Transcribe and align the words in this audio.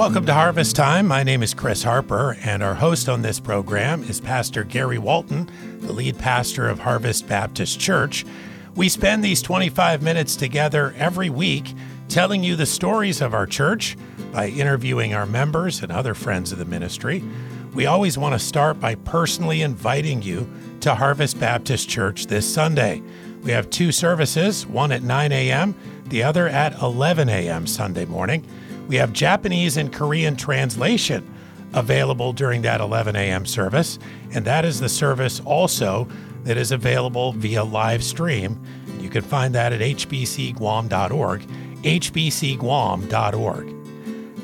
Welcome 0.00 0.24
to 0.24 0.32
Harvest 0.32 0.76
Time. 0.76 1.06
My 1.06 1.22
name 1.22 1.42
is 1.42 1.52
Chris 1.52 1.82
Harper, 1.82 2.38
and 2.42 2.62
our 2.62 2.72
host 2.74 3.06
on 3.06 3.20
this 3.20 3.38
program 3.38 4.02
is 4.04 4.18
Pastor 4.18 4.64
Gary 4.64 4.96
Walton, 4.96 5.50
the 5.80 5.92
lead 5.92 6.18
pastor 6.18 6.66
of 6.70 6.78
Harvest 6.78 7.28
Baptist 7.28 7.78
Church. 7.78 8.24
We 8.74 8.88
spend 8.88 9.22
these 9.22 9.42
25 9.42 10.00
minutes 10.00 10.36
together 10.36 10.94
every 10.96 11.28
week 11.28 11.74
telling 12.08 12.42
you 12.42 12.56
the 12.56 12.64
stories 12.64 13.20
of 13.20 13.34
our 13.34 13.44
church 13.44 13.94
by 14.32 14.48
interviewing 14.48 15.12
our 15.12 15.26
members 15.26 15.82
and 15.82 15.92
other 15.92 16.14
friends 16.14 16.50
of 16.50 16.56
the 16.56 16.64
ministry. 16.64 17.22
We 17.74 17.84
always 17.84 18.16
want 18.16 18.32
to 18.32 18.38
start 18.38 18.80
by 18.80 18.94
personally 18.94 19.60
inviting 19.60 20.22
you 20.22 20.50
to 20.80 20.94
Harvest 20.94 21.38
Baptist 21.38 21.90
Church 21.90 22.26
this 22.26 22.50
Sunday. 22.50 23.02
We 23.42 23.50
have 23.50 23.68
two 23.68 23.92
services, 23.92 24.66
one 24.66 24.92
at 24.92 25.02
9 25.02 25.30
a.m., 25.30 25.74
the 26.06 26.22
other 26.22 26.48
at 26.48 26.80
11 26.80 27.28
a.m. 27.28 27.66
Sunday 27.66 28.06
morning. 28.06 28.46
We 28.90 28.96
have 28.96 29.12
Japanese 29.12 29.76
and 29.76 29.92
Korean 29.92 30.34
translation 30.34 31.32
available 31.74 32.32
during 32.32 32.62
that 32.62 32.80
11 32.80 33.14
a.m. 33.14 33.46
service, 33.46 34.00
and 34.32 34.44
that 34.46 34.64
is 34.64 34.80
the 34.80 34.88
service 34.88 35.38
also 35.44 36.08
that 36.42 36.56
is 36.56 36.72
available 36.72 37.30
via 37.34 37.62
live 37.62 38.02
stream. 38.02 38.60
You 38.98 39.08
can 39.08 39.22
find 39.22 39.54
that 39.54 39.72
at 39.72 39.80
hbcguam.org, 39.80 41.42
hbcguam.org. 41.82 43.74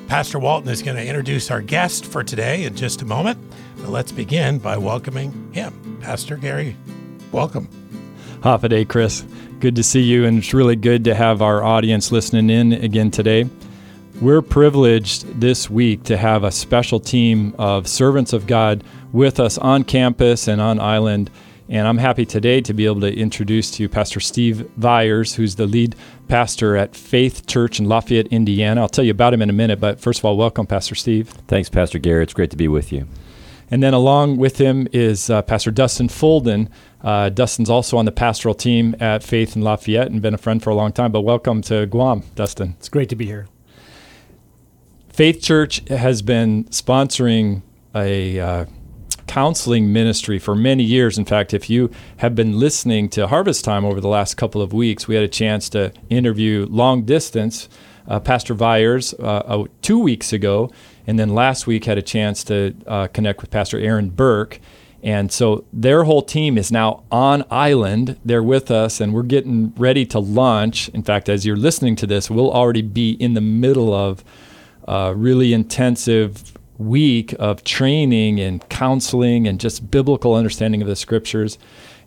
Pastor 0.07 0.39
Walton 0.39 0.71
is 0.71 0.81
going 0.81 0.97
to 0.97 1.05
introduce 1.05 1.51
our 1.51 1.61
guest 1.61 2.07
for 2.07 2.23
today 2.23 2.63
in 2.63 2.77
just 2.77 3.03
a 3.03 3.05
moment. 3.05 3.41
But 3.79 3.89
let's 3.89 4.13
begin 4.13 4.61
by 4.61 4.77
welcoming 4.77 5.53
him. 5.53 5.99
Pastor 6.01 6.37
Gary, 6.37 6.77
welcome. 7.33 7.69
Hafa 8.43 8.69
adai, 8.69 8.89
Chris. 8.89 9.25
Good 9.59 9.75
to 9.75 9.83
see 9.83 10.03
you, 10.03 10.25
and 10.25 10.39
it's 10.39 10.55
really 10.55 10.77
good 10.77 11.03
to 11.03 11.17
have 11.17 11.43
our 11.43 11.65
audience 11.65 12.13
listening 12.13 12.49
in 12.49 12.75
again 12.75 13.11
today. 13.11 13.51
We're 14.21 14.41
privileged 14.41 15.41
this 15.41 15.69
week 15.69 16.05
to 16.05 16.17
have 16.17 16.43
a 16.43 16.51
special 16.51 16.99
team 16.99 17.55
of 17.59 17.87
servants 17.87 18.33
of 18.33 18.47
God 18.47 18.83
with 19.13 19.39
us 19.39 19.59
on 19.59 19.85
campus 19.85 20.49
and 20.49 20.59
on 20.59 20.81
island. 20.81 21.31
And 21.69 21.87
I'm 21.87 21.99
happy 21.99 22.25
today 22.25 22.63
to 22.63 22.73
be 22.73 22.87
able 22.87 23.03
to 23.03 23.15
introduce 23.15 23.71
to 23.73 23.83
you 23.83 23.91
Pastor 23.91 24.21
Steve 24.21 24.71
Viars, 24.79 25.35
who's 25.35 25.57
the 25.57 25.67
lead 25.67 25.97
pastor 26.29 26.77
at 26.77 26.97
Faith 26.97 27.47
Church 27.47 27.79
in 27.79 27.91
Lafayette, 27.91 28.29
Indiana. 28.29 28.81
I'll 28.81 28.89
tell 28.89 29.05
you 29.05 29.11
about 29.11 29.35
him 29.35 29.43
in 29.43 29.51
a 29.51 29.53
minute, 29.53 29.81
but 29.81 30.01
first 30.01 30.21
of 30.21 30.25
all, 30.25 30.39
welcome, 30.39 30.67
Pastor 30.67 30.95
Steve. 30.95 31.29
Thanks, 31.47 31.69
Pastor 31.69 31.99
Gary. 31.99 32.23
It's 32.23 32.33
great 32.33 32.51
to 32.53 32.57
be 32.57 32.69
with 32.69 32.93
you. 32.93 33.07
And 33.71 33.83
then 33.83 33.93
along 33.93 34.39
with 34.39 34.57
him 34.57 34.89
is 34.93 35.29
uh, 35.29 35.43
Pastor 35.43 35.71
Dustin 35.71 36.09
Folden. 36.09 36.71
Uh, 37.03 37.29
Dustin's 37.29 37.69
also 37.69 37.99
on 37.99 38.07
the 38.07 38.13
pastoral 38.13 38.55
team 38.55 38.97
at 38.99 39.23
Faith 39.23 39.57
in 39.57 39.63
Lafayette 39.63 40.11
and 40.11 40.23
been 40.23 40.35
a 40.35 40.39
friend 40.39 40.63
for 40.63 40.71
a 40.71 40.75
long 40.75 40.93
time. 40.93 41.13
But 41.13 41.21
welcome 41.21 41.61
to 41.63 41.85
Guam, 41.85 42.23
Dustin. 42.35 42.77
It's 42.79 42.89
great 42.89 43.11
to 43.11 43.17
be 43.17 43.27
here. 43.27 43.47
Faith 45.17 45.41
Church 45.41 45.81
has 45.89 46.21
been 46.21 46.65
sponsoring 46.65 47.63
a 47.95 48.39
uh, 48.39 48.67
counseling 49.27 49.91
ministry 49.91 50.39
for 50.39 50.55
many 50.55 50.83
years. 50.83 51.17
In 51.17 51.25
fact, 51.25 51.55
if 51.55 51.71
you 51.71 51.91
have 52.19 52.35
been 52.35 52.59
listening 52.59 53.09
to 53.09 53.27
Harvest 53.27 53.65
Time 53.65 53.87
over 53.87 53.99
the 53.99 54.09
last 54.09 54.35
couple 54.35 54.61
of 54.61 54.75
weeks, 54.75 55.09
we 55.09 55.15
had 55.15 55.25
a 55.25 55.29
chance 55.29 55.71
to 55.71 55.91
interview 56.11 56.67
long 56.69 57.05
distance 57.05 57.71
uh, 58.07 58.21
Pastor 58.21 58.55
Viars 58.55 59.15
uh, 59.19 59.23
uh, 59.23 59.65
two 59.81 59.99
weeks 59.99 60.35
ago, 60.35 60.71
and 61.07 61.19
then 61.19 61.31
last 61.31 61.67
week 61.67 61.87
had 61.87 61.97
a 61.97 62.03
chance 62.03 62.45
to 62.45 62.75
uh, 62.87 63.07
connect 63.07 63.41
with 63.41 63.51
Pastor 63.51 63.79
Aaron 63.79 64.11
Burke. 64.11 64.61
And 65.03 65.33
so 65.33 65.65
their 65.73 66.05
whole 66.05 66.21
team 66.21 66.59
is 66.59 66.71
now 66.71 67.05
on 67.11 67.43
island. 67.51 68.21
They're 68.23 68.43
with 68.43 68.71
us, 68.71 69.01
and 69.01 69.15
we're 69.15 69.23
getting 69.23 69.73
ready 69.79 70.05
to 70.05 70.19
launch. 70.19 70.91
In 70.91 71.03
fact, 71.03 71.31
as 71.31 71.47
you're 71.47 71.57
listening 71.57 71.97
to 71.97 72.07
this, 72.07 72.29
we'll 72.29 72.53
already 72.53 72.83
be 72.83 73.13
in 73.13 73.33
the 73.33 73.41
middle 73.41 73.95
of 73.95 74.23
a 74.87 75.15
really 75.15 75.53
intensive 75.53 76.53
week 76.79 77.35
of 77.39 77.65
training 77.65 78.41
and 78.41 78.67
counseling 78.69 79.47
and 79.49 79.59
just 79.59 79.91
biblical 79.91 80.35
understanding 80.35 80.83
of 80.83 80.89
the 80.89 80.97
scriptures. 80.97 81.59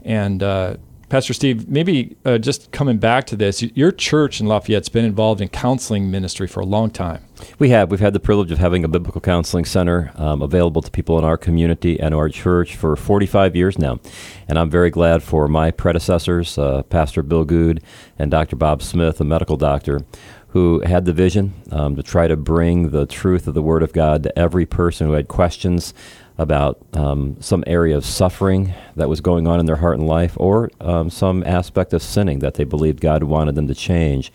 And 0.03 0.41
uh, 0.43 0.77
Pastor 1.09 1.33
Steve, 1.33 1.67
maybe 1.67 2.15
uh, 2.23 2.37
just 2.37 2.71
coming 2.71 2.99
back 2.99 3.25
to 3.27 3.35
this, 3.35 3.63
your 3.63 3.91
church 3.91 4.39
in 4.39 4.45
Lafayette's 4.45 4.89
been 4.89 5.05
involved 5.05 5.41
in 5.41 5.49
counseling 5.49 6.11
ministry 6.11 6.47
for 6.47 6.59
a 6.59 6.65
long 6.65 6.91
time. 6.91 7.25
We 7.57 7.69
have. 7.69 7.89
We've 7.89 7.99
had 7.99 8.13
the 8.13 8.19
privilege 8.19 8.51
of 8.51 8.59
having 8.59 8.83
a 8.83 8.87
biblical 8.87 9.19
counseling 9.19 9.65
center 9.65 10.11
um, 10.15 10.43
available 10.43 10.83
to 10.83 10.91
people 10.91 11.17
in 11.17 11.25
our 11.25 11.37
community 11.37 11.99
and 11.99 12.13
our 12.13 12.29
church 12.29 12.75
for 12.75 12.95
45 12.95 13.55
years 13.55 13.79
now. 13.79 13.99
And 14.47 14.59
I'm 14.59 14.69
very 14.69 14.91
glad 14.91 15.23
for 15.23 15.47
my 15.47 15.71
predecessors, 15.71 16.59
uh, 16.59 16.83
Pastor 16.83 17.23
Bill 17.23 17.43
Goode 17.43 17.81
and 18.19 18.29
Dr. 18.29 18.55
Bob 18.55 18.83
Smith, 18.83 19.19
a 19.19 19.23
medical 19.23 19.57
doctor, 19.57 20.01
who 20.49 20.81
had 20.81 21.05
the 21.05 21.13
vision 21.13 21.53
um, 21.71 21.95
to 21.95 22.03
try 22.03 22.27
to 22.27 22.35
bring 22.35 22.89
the 22.89 23.07
truth 23.07 23.47
of 23.47 23.55
the 23.55 23.63
Word 23.63 23.81
of 23.81 23.93
God 23.93 24.21
to 24.23 24.37
every 24.37 24.65
person 24.65 25.07
who 25.07 25.13
had 25.13 25.27
questions 25.27 25.93
about 26.39 26.79
um, 26.93 27.35
some 27.41 27.63
area 27.67 27.95
of 27.95 28.05
suffering 28.05 28.73
that 28.95 29.09
was 29.09 29.21
going 29.21 29.45
on 29.45 29.59
in 29.59 29.65
their 29.65 29.75
heart 29.75 29.99
and 29.99 30.07
life, 30.07 30.33
or 30.37 30.71
um, 30.79 31.09
some 31.09 31.43
aspect 31.43 31.93
of 31.93 32.01
sinning 32.01 32.39
that 32.39 32.55
they 32.55 32.63
believed 32.63 33.01
God 33.01 33.23
wanted 33.23 33.55
them 33.55 33.67
to 33.67 33.75
change. 33.75 34.31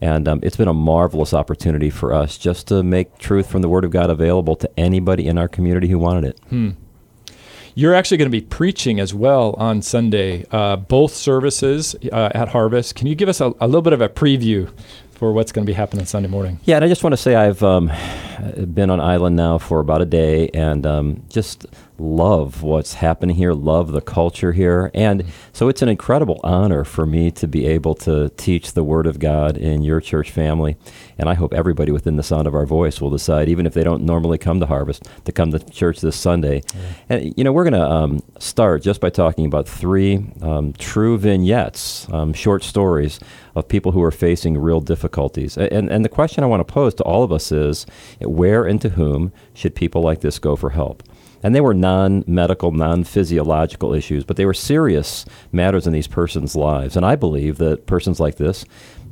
And 0.00 0.26
um, 0.26 0.40
it's 0.42 0.56
been 0.56 0.68
a 0.68 0.74
marvelous 0.74 1.32
opportunity 1.32 1.90
for 1.90 2.12
us 2.12 2.36
just 2.36 2.66
to 2.68 2.82
make 2.82 3.18
truth 3.18 3.48
from 3.48 3.62
the 3.62 3.68
Word 3.68 3.84
of 3.84 3.90
God 3.90 4.10
available 4.10 4.56
to 4.56 4.70
anybody 4.78 5.28
in 5.28 5.38
our 5.38 5.48
community 5.48 5.88
who 5.88 5.98
wanted 5.98 6.24
it. 6.24 6.40
Hmm. 6.48 6.70
You're 7.76 7.94
actually 7.94 8.18
going 8.18 8.30
to 8.30 8.40
be 8.40 8.40
preaching 8.40 9.00
as 9.00 9.12
well 9.12 9.54
on 9.58 9.82
Sunday, 9.82 10.46
uh, 10.50 10.76
both 10.76 11.12
services 11.12 11.96
uh, 12.12 12.30
at 12.32 12.48
Harvest. 12.48 12.94
Can 12.94 13.08
you 13.08 13.16
give 13.16 13.28
us 13.28 13.40
a, 13.40 13.52
a 13.60 13.66
little 13.66 13.82
bit 13.82 13.92
of 13.92 14.00
a 14.00 14.08
preview 14.08 14.70
for 15.14 15.32
what's 15.32 15.52
going 15.52 15.64
to 15.64 15.70
be 15.70 15.74
happening 15.74 16.04
Sunday 16.04 16.28
morning. 16.28 16.60
Yeah, 16.64 16.76
and 16.76 16.84
I 16.84 16.88
just 16.88 17.02
want 17.02 17.12
to 17.12 17.16
say 17.16 17.34
I've 17.34 17.62
um, 17.62 17.90
been 18.74 18.90
on 18.90 19.00
island 19.00 19.36
now 19.36 19.58
for 19.58 19.80
about 19.80 20.02
a 20.02 20.06
day 20.06 20.48
and 20.54 20.86
um, 20.86 21.22
just 21.28 21.66
love 21.98 22.62
what's 22.62 22.94
happening 22.94 23.36
here, 23.36 23.52
love 23.52 23.92
the 23.92 24.00
culture 24.00 24.52
here. 24.52 24.90
And 24.94 25.24
so 25.52 25.68
it's 25.68 25.82
an 25.82 25.88
incredible 25.88 26.40
honor 26.42 26.84
for 26.84 27.06
me 27.06 27.30
to 27.32 27.46
be 27.46 27.66
able 27.66 27.94
to 27.96 28.30
teach 28.30 28.72
the 28.72 28.82
Word 28.82 29.06
of 29.06 29.18
God 29.18 29.56
in 29.56 29.82
your 29.82 30.00
church 30.00 30.30
family. 30.30 30.76
And 31.18 31.28
I 31.28 31.34
hope 31.34 31.54
everybody 31.54 31.92
within 31.92 32.16
the 32.16 32.22
sound 32.22 32.48
of 32.48 32.54
our 32.54 32.66
voice 32.66 33.00
will 33.00 33.10
decide, 33.10 33.48
even 33.48 33.66
if 33.66 33.74
they 33.74 33.84
don't 33.84 34.02
normally 34.02 34.38
come 34.38 34.58
to 34.60 34.66
Harvest, 34.66 35.08
to 35.24 35.32
come 35.32 35.52
to 35.52 35.58
church 35.58 36.00
this 36.00 36.16
Sunday. 36.16 36.62
Yeah. 36.74 36.80
And, 37.08 37.34
you 37.36 37.44
know, 37.44 37.52
we're 37.52 37.64
going 37.64 37.74
to 37.74 37.88
um, 37.88 38.22
start 38.38 38.82
just 38.82 39.00
by 39.00 39.10
talking 39.10 39.46
about 39.46 39.68
three 39.68 40.26
um, 40.42 40.72
true 40.72 41.16
vignettes, 41.16 42.08
um, 42.12 42.32
short 42.32 42.64
stories 42.64 43.20
of 43.54 43.68
people 43.68 43.92
who 43.92 44.02
are 44.02 44.10
facing 44.10 44.58
real 44.58 44.80
difficulties. 44.80 45.56
And, 45.56 45.88
and 45.88 46.04
the 46.04 46.08
question 46.08 46.42
I 46.42 46.48
want 46.48 46.66
to 46.66 46.72
pose 46.72 46.94
to 46.94 47.04
all 47.04 47.22
of 47.22 47.30
us 47.30 47.52
is 47.52 47.86
where 48.20 48.64
and 48.64 48.80
to 48.80 48.90
whom 48.90 49.32
should 49.52 49.76
people 49.76 50.02
like 50.02 50.20
this 50.20 50.40
go 50.40 50.56
for 50.56 50.70
help? 50.70 51.04
And 51.44 51.54
they 51.54 51.60
were 51.60 51.74
non 51.74 52.24
medical, 52.26 52.72
non 52.72 53.04
physiological 53.04 53.92
issues, 53.92 54.24
but 54.24 54.36
they 54.36 54.46
were 54.46 54.54
serious 54.54 55.26
matters 55.52 55.86
in 55.86 55.92
these 55.92 56.08
persons' 56.08 56.56
lives. 56.56 56.96
And 56.96 57.04
I 57.04 57.16
believe 57.16 57.58
that 57.58 57.86
persons 57.86 58.18
like 58.18 58.36
this 58.36 58.64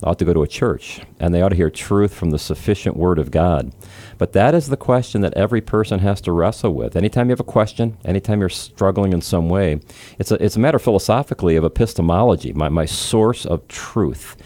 ought 0.02 0.18
to 0.18 0.24
go 0.24 0.32
to 0.32 0.42
a 0.42 0.48
church 0.48 1.02
and 1.20 1.32
they 1.32 1.42
ought 1.42 1.50
to 1.50 1.56
hear 1.56 1.70
truth 1.70 2.14
from 2.14 2.30
the 2.30 2.38
sufficient 2.38 2.96
Word 2.96 3.18
of 3.18 3.30
God. 3.30 3.72
But 4.16 4.32
that 4.32 4.54
is 4.54 4.68
the 4.68 4.78
question 4.78 5.20
that 5.20 5.34
every 5.34 5.60
person 5.60 6.00
has 6.00 6.22
to 6.22 6.32
wrestle 6.32 6.74
with. 6.74 6.96
Anytime 6.96 7.28
you 7.28 7.32
have 7.32 7.40
a 7.40 7.44
question, 7.44 7.98
anytime 8.04 8.40
you're 8.40 8.48
struggling 8.48 9.12
in 9.12 9.20
some 9.20 9.50
way, 9.50 9.80
it's 10.18 10.30
a, 10.30 10.42
it's 10.42 10.56
a 10.56 10.60
matter 10.60 10.78
philosophically 10.78 11.56
of 11.56 11.64
epistemology, 11.64 12.54
my, 12.54 12.70
my 12.70 12.86
source 12.86 13.44
of 13.44 13.68
truth. 13.68 14.36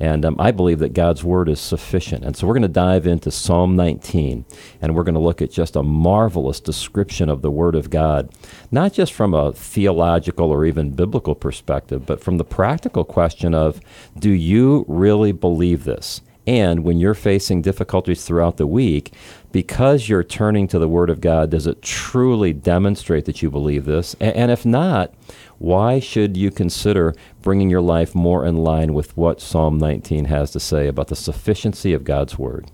And 0.00 0.24
um, 0.24 0.36
I 0.38 0.50
believe 0.50 0.78
that 0.78 0.94
God's 0.94 1.24
word 1.24 1.48
is 1.48 1.60
sufficient. 1.60 2.24
And 2.24 2.36
so 2.36 2.46
we're 2.46 2.54
going 2.54 2.62
to 2.62 2.68
dive 2.68 3.06
into 3.06 3.30
Psalm 3.30 3.74
19, 3.76 4.44
and 4.80 4.94
we're 4.94 5.02
going 5.02 5.14
to 5.14 5.20
look 5.20 5.42
at 5.42 5.50
just 5.50 5.76
a 5.76 5.82
marvelous 5.82 6.60
description 6.60 7.28
of 7.28 7.42
the 7.42 7.50
word 7.50 7.74
of 7.74 7.90
God, 7.90 8.32
not 8.70 8.92
just 8.92 9.12
from 9.12 9.34
a 9.34 9.52
theological 9.52 10.50
or 10.50 10.64
even 10.64 10.90
biblical 10.90 11.34
perspective, 11.34 12.06
but 12.06 12.20
from 12.20 12.38
the 12.38 12.44
practical 12.44 13.04
question 13.04 13.54
of 13.54 13.80
do 14.18 14.30
you 14.30 14.84
really 14.88 15.32
believe 15.32 15.84
this? 15.84 16.20
And 16.48 16.82
when 16.82 16.98
you're 16.98 17.12
facing 17.12 17.60
difficulties 17.60 18.24
throughout 18.24 18.56
the 18.56 18.66
week, 18.66 19.12
because 19.52 20.08
you're 20.08 20.24
turning 20.24 20.68
to 20.68 20.78
the 20.78 20.88
Word 20.88 21.10
of 21.10 21.20
God, 21.20 21.50
does 21.50 21.66
it 21.66 21.82
truly 21.82 22.52
demonstrate 22.52 23.24
that 23.24 23.42
you 23.42 23.50
believe 23.50 23.84
this? 23.84 24.14
And, 24.20 24.50
if 24.50 24.66
not, 24.66 25.14
why 25.58 26.00
should 26.00 26.36
you 26.36 26.50
consider 26.50 27.14
bringing 27.42 27.70
your 27.70 27.80
life 27.80 28.14
more 28.14 28.44
in 28.44 28.56
line 28.56 28.94
with 28.94 29.16
what 29.16 29.40
Psalm 29.40 29.78
19 29.78 30.26
has 30.26 30.50
to 30.52 30.60
say 30.60 30.86
about 30.86 31.08
the 31.08 31.16
sufficiency 31.16 31.92
of 31.92 32.04
God's 32.04 32.38
word? 32.38 32.70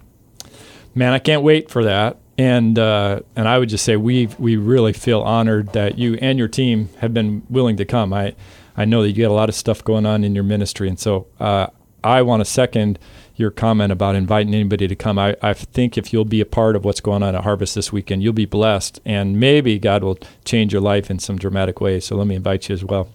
Man, 0.95 1.13
I 1.13 1.19
can't 1.19 1.43
wait 1.43 1.71
for 1.71 1.85
that. 1.85 2.19
And 2.37 2.77
uh, 2.81 3.21
and 3.37 3.47
I 3.47 3.61
would 3.61 3.69
just 3.69 3.85
say 3.85 3.97
we 3.97 4.29
we 4.41 4.57
really 4.57 4.93
feel 4.93 5.21
honored 5.21 5.73
that 5.73 5.99
you 5.99 6.15
and 6.15 6.37
your 6.37 6.49
team 6.49 6.89
have 6.99 7.15
been 7.15 7.47
willing 7.49 7.77
to 7.77 7.85
come. 7.85 8.13
I 8.13 8.35
I 8.77 8.85
know 8.85 9.03
that 9.03 9.13
you 9.13 9.23
got 9.23 9.31
a 9.31 9.35
lot 9.35 9.49
of 9.49 9.55
stuff 9.55 9.85
going 9.85 10.05
on 10.05 10.25
in 10.25 10.35
your 10.35 10.43
ministry, 10.43 10.89
and 10.89 10.99
so 10.99 11.29
uh, 11.39 11.69
I 12.03 12.23
want 12.23 12.41
to 12.41 12.45
second 12.45 12.99
your 13.37 13.51
comment 13.51 13.93
about 13.93 14.15
inviting 14.15 14.55
anybody 14.55 14.87
to 14.87 14.95
come. 14.95 15.19
I, 15.19 15.37
I 15.43 15.55
think 15.55 15.99
if 15.99 16.13
you'll 16.13 16.25
be 16.25 16.41
a 16.41 16.47
part 16.47 16.77
of 16.77 16.85
what's 16.85 17.01
going 17.01 17.23
on 17.23 17.35
at 17.35 17.43
Harvest 17.43 17.75
this 17.75 17.93
weekend, 17.93 18.23
you'll 18.23 18.33
be 18.33 18.47
blessed, 18.47 19.01
and 19.05 19.41
maybe 19.41 19.79
God 19.79 20.05
will 20.05 20.19
change 20.45 20.73
your 20.73 20.83
life 20.83 21.11
in 21.11 21.19
some 21.19 21.37
dramatic 21.37 21.81
way. 21.81 22.01
So 22.01 22.17
let 22.17 22.27
me 22.27 22.37
invite 22.37 22.69
you 22.69 22.75
as 22.75 22.85
well. 22.85 23.09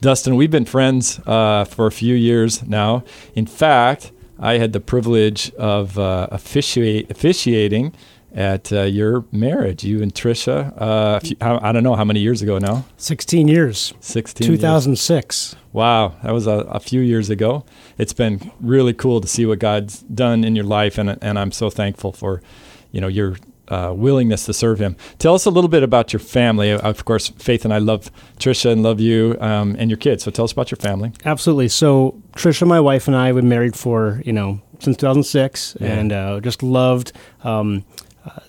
Dustin, 0.00 0.36
we've 0.36 0.50
been 0.50 0.64
friends 0.64 1.20
uh, 1.26 1.64
for 1.64 1.86
a 1.86 1.92
few 1.92 2.14
years 2.14 2.62
now. 2.62 3.04
In 3.34 3.46
fact, 3.46 4.12
I 4.38 4.58
had 4.58 4.72
the 4.72 4.80
privilege 4.80 5.52
of 5.54 5.98
uh, 5.98 6.28
officiate, 6.30 7.10
officiating 7.10 7.94
at 8.34 8.72
uh, 8.72 8.82
your 8.82 9.24
marriage, 9.32 9.84
you 9.84 10.02
and 10.02 10.14
Trisha. 10.14 10.72
Uh, 10.80 11.20
few, 11.20 11.36
I 11.40 11.72
don't 11.72 11.82
know 11.82 11.94
how 11.94 12.04
many 12.04 12.20
years 12.20 12.42
ago 12.42 12.58
now. 12.58 12.84
16 12.96 13.48
years. 13.48 13.94
16 14.00 14.46
2006. 14.46 15.52
Years. 15.52 15.62
Wow, 15.72 16.14
that 16.22 16.32
was 16.32 16.46
a, 16.46 16.66
a, 16.70 16.80
few 16.80 17.00
years 17.00 17.30
ago. 17.30 17.64
It's 17.98 18.12
been 18.12 18.50
really 18.60 18.92
cool 18.92 19.20
to 19.20 19.28
see 19.28 19.46
what 19.46 19.58
God's 19.58 20.00
done 20.00 20.44
in 20.44 20.56
your 20.56 20.64
life, 20.64 20.98
and 20.98 21.18
and 21.22 21.38
I'm 21.38 21.52
so 21.52 21.70
thankful 21.70 22.12
for, 22.12 22.42
you 22.90 23.00
know, 23.00 23.08
your 23.08 23.36
uh, 23.68 23.92
willingness 23.94 24.46
to 24.46 24.54
serve 24.54 24.78
Him. 24.78 24.96
Tell 25.18 25.34
us 25.34 25.44
a 25.44 25.50
little 25.50 25.68
bit 25.68 25.82
about 25.82 26.12
your 26.12 26.20
family. 26.20 26.72
Of 26.72 27.04
course, 27.04 27.28
Faith 27.28 27.64
and 27.64 27.72
I 27.72 27.78
love 27.78 28.10
Trisha 28.38 28.72
and 28.72 28.82
love 28.82 29.00
you 29.00 29.36
um, 29.40 29.76
and 29.78 29.90
your 29.90 29.98
kids. 29.98 30.24
So 30.24 30.30
tell 30.30 30.44
us 30.44 30.52
about 30.52 30.70
your 30.70 30.76
family. 30.76 31.12
Absolutely. 31.24 31.68
So 31.68 32.20
Trisha, 32.32 32.66
my 32.66 32.80
wife, 32.80 33.06
and 33.06 33.16
I 33.16 33.32
were 33.32 33.42
married 33.42 33.76
for 33.76 34.22
you 34.24 34.32
know 34.32 34.60
since 34.80 34.96
2006, 34.96 35.76
yeah. 35.80 35.86
and 35.86 36.12
uh, 36.12 36.40
just 36.40 36.62
loved 36.62 37.12
um, 37.42 37.84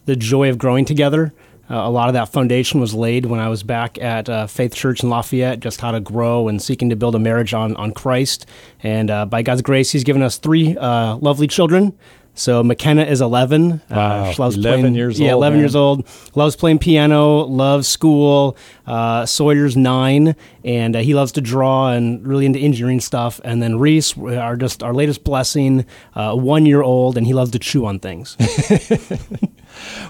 the 0.06 0.16
joy 0.16 0.50
of 0.50 0.58
growing 0.58 0.86
together. 0.86 1.34
Uh, 1.70 1.76
a 1.76 1.90
lot 1.90 2.10
of 2.10 2.14
that 2.14 2.30
foundation 2.30 2.80
was 2.80 2.96
laid 2.96 3.28
when 3.28 3.40
I 3.40 3.48
was 3.48 3.62
back 3.62 4.00
at 4.02 4.28
uh, 4.28 4.48
Faith 4.48 4.74
Church 4.74 5.04
in 5.04 5.10
Lafayette, 5.10 5.60
just 5.60 5.80
how 5.81 5.92
to 5.92 6.00
grow 6.00 6.48
and 6.48 6.60
seeking 6.60 6.90
to 6.90 6.96
build 6.96 7.14
a 7.14 7.20
marriage 7.20 7.54
on, 7.54 7.76
on 7.76 7.92
Christ. 7.92 8.48
And 8.81 9.12
uh, 9.12 9.28
by 9.28 9.44
God's 9.44 9.62
grace, 9.62 9.92
He's 9.92 10.04
given 10.04 10.24
us 10.24 10.38
three 10.38 10.76
uh, 10.76 11.18
lovely 11.18 11.46
children. 11.46 11.96
So 12.34 12.64
McKenna 12.64 13.04
is 13.04 13.22
11. 13.22 13.72
Uh, 13.72 13.80
wow, 13.92 14.31
she 14.31 14.42
loves 14.42 14.56
11 14.56 14.80
playing, 14.80 14.96
years 14.96 15.20
yeah, 15.20 15.34
old. 15.34 15.42
11 15.42 15.58
man. 15.58 15.64
years 15.64 15.76
old. 15.76 16.08
Loves 16.36 16.56
playing 16.56 16.80
piano, 16.80 17.40
loves 17.40 17.88
school. 17.88 18.56
Uh, 18.88 19.25
Sawyer's 19.25 19.75
nine, 19.75 20.36
and 20.64 20.96
uh, 20.96 21.00
he 21.00 21.14
loves 21.14 21.34
to 21.34 21.42
draw 21.42 21.90
and 21.90 22.25
really 22.25 22.46
into 22.46 22.58
engineering 22.58 23.02
stuff. 23.02 23.42
And 23.44 23.62
then 23.62 23.78
Reese, 23.78 24.18
our 24.18 24.56
just 24.56 24.82
our 24.82 24.94
latest 24.94 25.24
blessing, 25.24 25.86
uh, 26.16 26.34
one 26.34 26.66
year 26.66 26.82
old, 26.82 27.18
and 27.18 27.28
he 27.28 27.34
loves 27.34 27.52
to 27.52 27.60
chew 27.60 27.86
on 27.86 28.00
things. 28.00 28.38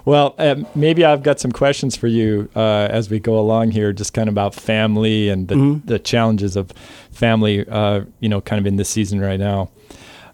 well, 0.06 0.36
uh, 0.38 0.56
maybe 0.76 1.06
I've 1.06 1.24
got 1.24 1.40
some 1.40 1.52
questions 1.52 1.96
for 1.96 2.08
you 2.08 2.50
uh, 2.56 2.88
as 2.90 3.10
we 3.10 3.20
go 3.20 3.40
along 3.40 3.72
here, 3.72 3.94
just 3.94 4.14
kind 4.14 4.28
of 4.28 4.34
about 4.34 4.56
family 4.56 5.30
and 5.30 5.48
the, 5.48 5.56
mm-hmm. 5.56 5.88
the 5.88 6.00
challenges 6.00 6.56
of 6.56 6.72
family. 7.12 7.68
Uh, 7.68 8.02
you 8.20 8.30
know, 8.30 8.42
kind 8.42 8.60
of 8.60 8.66
in 8.66 8.76
this 8.76 8.90
season 8.90 9.20
right 9.20 9.40
now. 9.40 9.70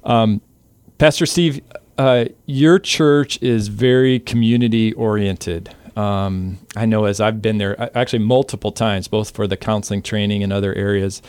Um, 0.04 0.42
Pastor 0.98 1.26
Steve, 1.26 1.62
uh, 1.98 2.26
your 2.46 2.80
church 2.80 3.42
is 3.42 3.68
very 3.68 4.20
community 4.20 4.94
oriented. 4.94 5.74
Um, 5.96 6.60
I 6.76 6.86
know 6.86 7.06
as 7.06 7.22
I've 7.22 7.42
been 7.42 7.58
there 7.58 7.98
actually 7.98 8.20
multiple 8.20 8.72
times, 8.72 9.08
both 9.08 9.32
for 9.32 9.48
the 9.48 9.58
counseling 9.58 10.02
training 10.02 10.44
and 10.44 10.52
other 10.52 10.74
areas. 10.74 11.22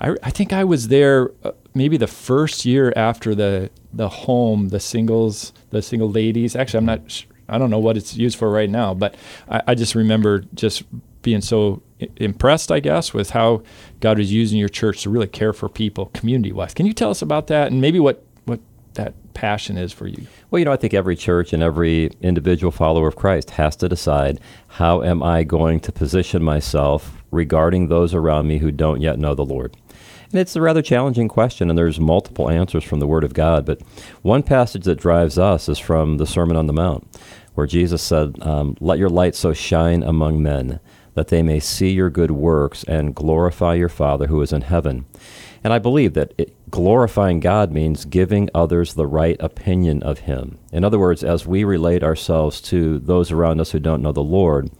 I, 0.00 0.16
I 0.22 0.30
think 0.30 0.52
I 0.52 0.64
was 0.64 0.88
there 0.88 1.30
uh, 1.44 1.52
maybe 1.74 1.96
the 1.96 2.06
first 2.06 2.64
year 2.64 2.92
after 2.96 3.34
the 3.34 3.70
the 3.92 4.08
home, 4.08 4.68
the 4.68 4.80
singles, 4.80 5.52
the 5.70 5.82
single 5.82 6.10
ladies. 6.10 6.56
Actually, 6.56 6.78
I'm 6.78 6.86
not. 6.86 7.24
I 7.48 7.58
don't 7.58 7.70
know 7.70 7.78
what 7.78 7.96
it's 7.96 8.16
used 8.16 8.38
for 8.38 8.50
right 8.50 8.70
now, 8.70 8.94
but 8.94 9.14
I, 9.48 9.62
I 9.68 9.74
just 9.74 9.94
remember 9.94 10.44
just 10.54 10.82
being 11.22 11.40
so 11.40 11.82
impressed, 12.16 12.70
I 12.70 12.80
guess, 12.80 13.12
with 13.12 13.30
how 13.30 13.62
God 14.00 14.18
was 14.18 14.32
using 14.32 14.58
your 14.58 14.68
church 14.68 15.02
to 15.02 15.10
really 15.10 15.26
care 15.26 15.52
for 15.52 15.68
people 15.68 16.06
community 16.06 16.52
wise. 16.52 16.74
Can 16.74 16.86
you 16.86 16.92
tell 16.92 17.10
us 17.10 17.22
about 17.22 17.48
that 17.48 17.72
and 17.72 17.80
maybe 17.80 17.98
what 17.98 18.22
that 18.96 19.14
passion 19.34 19.76
is 19.76 19.92
for 19.92 20.06
you? 20.06 20.26
Well, 20.50 20.58
you 20.58 20.64
know, 20.64 20.72
I 20.72 20.76
think 20.76 20.94
every 20.94 21.16
church 21.16 21.52
and 21.52 21.62
every 21.62 22.10
individual 22.20 22.72
follower 22.72 23.06
of 23.08 23.16
Christ 23.16 23.50
has 23.50 23.76
to 23.76 23.88
decide 23.88 24.40
how 24.68 25.02
am 25.02 25.22
I 25.22 25.44
going 25.44 25.80
to 25.80 25.92
position 25.92 26.42
myself 26.42 27.22
regarding 27.30 27.88
those 27.88 28.14
around 28.14 28.48
me 28.48 28.58
who 28.58 28.72
don't 28.72 29.00
yet 29.00 29.18
know 29.18 29.34
the 29.34 29.44
Lord. 29.44 29.76
And 30.30 30.40
it's 30.40 30.56
a 30.56 30.60
rather 30.60 30.82
challenging 30.82 31.28
question, 31.28 31.70
and 31.70 31.78
there's 31.78 32.00
multiple 32.00 32.50
answers 32.50 32.84
from 32.84 33.00
the 33.00 33.06
Word 33.06 33.24
of 33.24 33.34
God. 33.34 33.64
But 33.64 33.80
one 34.22 34.42
passage 34.42 34.84
that 34.84 34.98
drives 34.98 35.38
us 35.38 35.68
is 35.68 35.78
from 35.78 36.16
the 36.16 36.26
Sermon 36.26 36.56
on 36.56 36.66
the 36.66 36.72
Mount, 36.72 37.06
where 37.54 37.66
Jesus 37.66 38.02
said, 38.02 38.36
um, 38.42 38.76
Let 38.80 38.98
your 38.98 39.08
light 39.08 39.34
so 39.34 39.52
shine 39.52 40.02
among 40.02 40.42
men 40.42 40.80
that 41.16 41.28
they 41.28 41.42
may 41.42 41.58
see 41.58 41.90
your 41.90 42.10
good 42.10 42.30
works 42.30 42.84
and 42.84 43.14
glorify 43.14 43.74
your 43.74 43.88
Father 43.88 44.26
who 44.26 44.42
is 44.42 44.52
in 44.52 44.60
heaven. 44.60 45.06
And 45.64 45.72
I 45.72 45.78
believe 45.78 46.12
that 46.12 46.34
it, 46.36 46.54
glorifying 46.70 47.40
God 47.40 47.72
means 47.72 48.04
giving 48.04 48.50
others 48.54 48.94
the 48.94 49.06
right 49.06 49.36
opinion 49.40 50.02
of 50.02 50.20
Him. 50.20 50.58
In 50.70 50.84
other 50.84 50.98
words, 50.98 51.24
as 51.24 51.46
we 51.46 51.64
relate 51.64 52.04
ourselves 52.04 52.60
to 52.62 52.98
those 52.98 53.32
around 53.32 53.60
us 53.60 53.72
who 53.72 53.80
don't 53.80 54.02
know 54.02 54.12
the 54.12 54.22
Lord, 54.22 54.70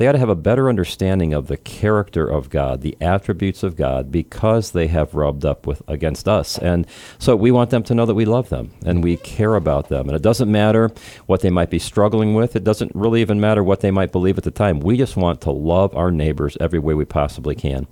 they 0.00 0.08
ought 0.08 0.12
to 0.12 0.18
have 0.18 0.30
a 0.30 0.34
better 0.34 0.70
understanding 0.70 1.34
of 1.34 1.48
the 1.48 1.58
character 1.58 2.26
of 2.26 2.48
God, 2.48 2.80
the 2.80 2.96
attributes 3.02 3.62
of 3.62 3.76
God, 3.76 4.10
because 4.10 4.70
they 4.70 4.86
have 4.86 5.14
rubbed 5.14 5.44
up 5.44 5.66
with 5.66 5.82
against 5.86 6.26
us. 6.26 6.56
And 6.56 6.86
so 7.18 7.36
we 7.36 7.50
want 7.50 7.68
them 7.68 7.82
to 7.82 7.94
know 7.94 8.06
that 8.06 8.14
we 8.14 8.24
love 8.24 8.48
them 8.48 8.72
and 8.86 9.04
we 9.04 9.18
care 9.18 9.56
about 9.56 9.90
them. 9.90 10.08
And 10.08 10.16
it 10.16 10.22
doesn't 10.22 10.50
matter 10.50 10.90
what 11.26 11.42
they 11.42 11.50
might 11.50 11.68
be 11.68 11.78
struggling 11.78 12.32
with. 12.32 12.56
It 12.56 12.64
doesn't 12.64 12.92
really 12.94 13.20
even 13.20 13.40
matter 13.40 13.62
what 13.62 13.80
they 13.80 13.90
might 13.90 14.10
believe 14.10 14.38
at 14.38 14.44
the 14.44 14.50
time. 14.50 14.80
We 14.80 14.96
just 14.96 15.18
want 15.18 15.42
to 15.42 15.50
love 15.50 15.94
our 15.94 16.10
neighbors 16.10 16.56
every 16.60 16.78
way 16.78 16.94
we 16.94 17.04
possibly 17.04 17.54
can. 17.54 17.86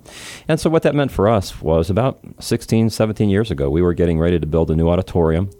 And 0.47 0.59
so 0.59 0.67
what 0.67 0.81
that 0.81 0.95
meant 0.95 1.11
for 1.11 1.27
us 1.27 1.61
was 1.61 1.91
about 1.91 2.19
16, 2.39 2.89
17 2.89 3.29
years 3.29 3.51
ago, 3.51 3.69
we 3.69 3.83
were 3.83 3.93
getting 3.93 4.17
ready 4.17 4.39
to 4.39 4.47
build 4.47 4.71
a 4.71 4.75
new 4.75 4.89
auditorium. 4.89 5.51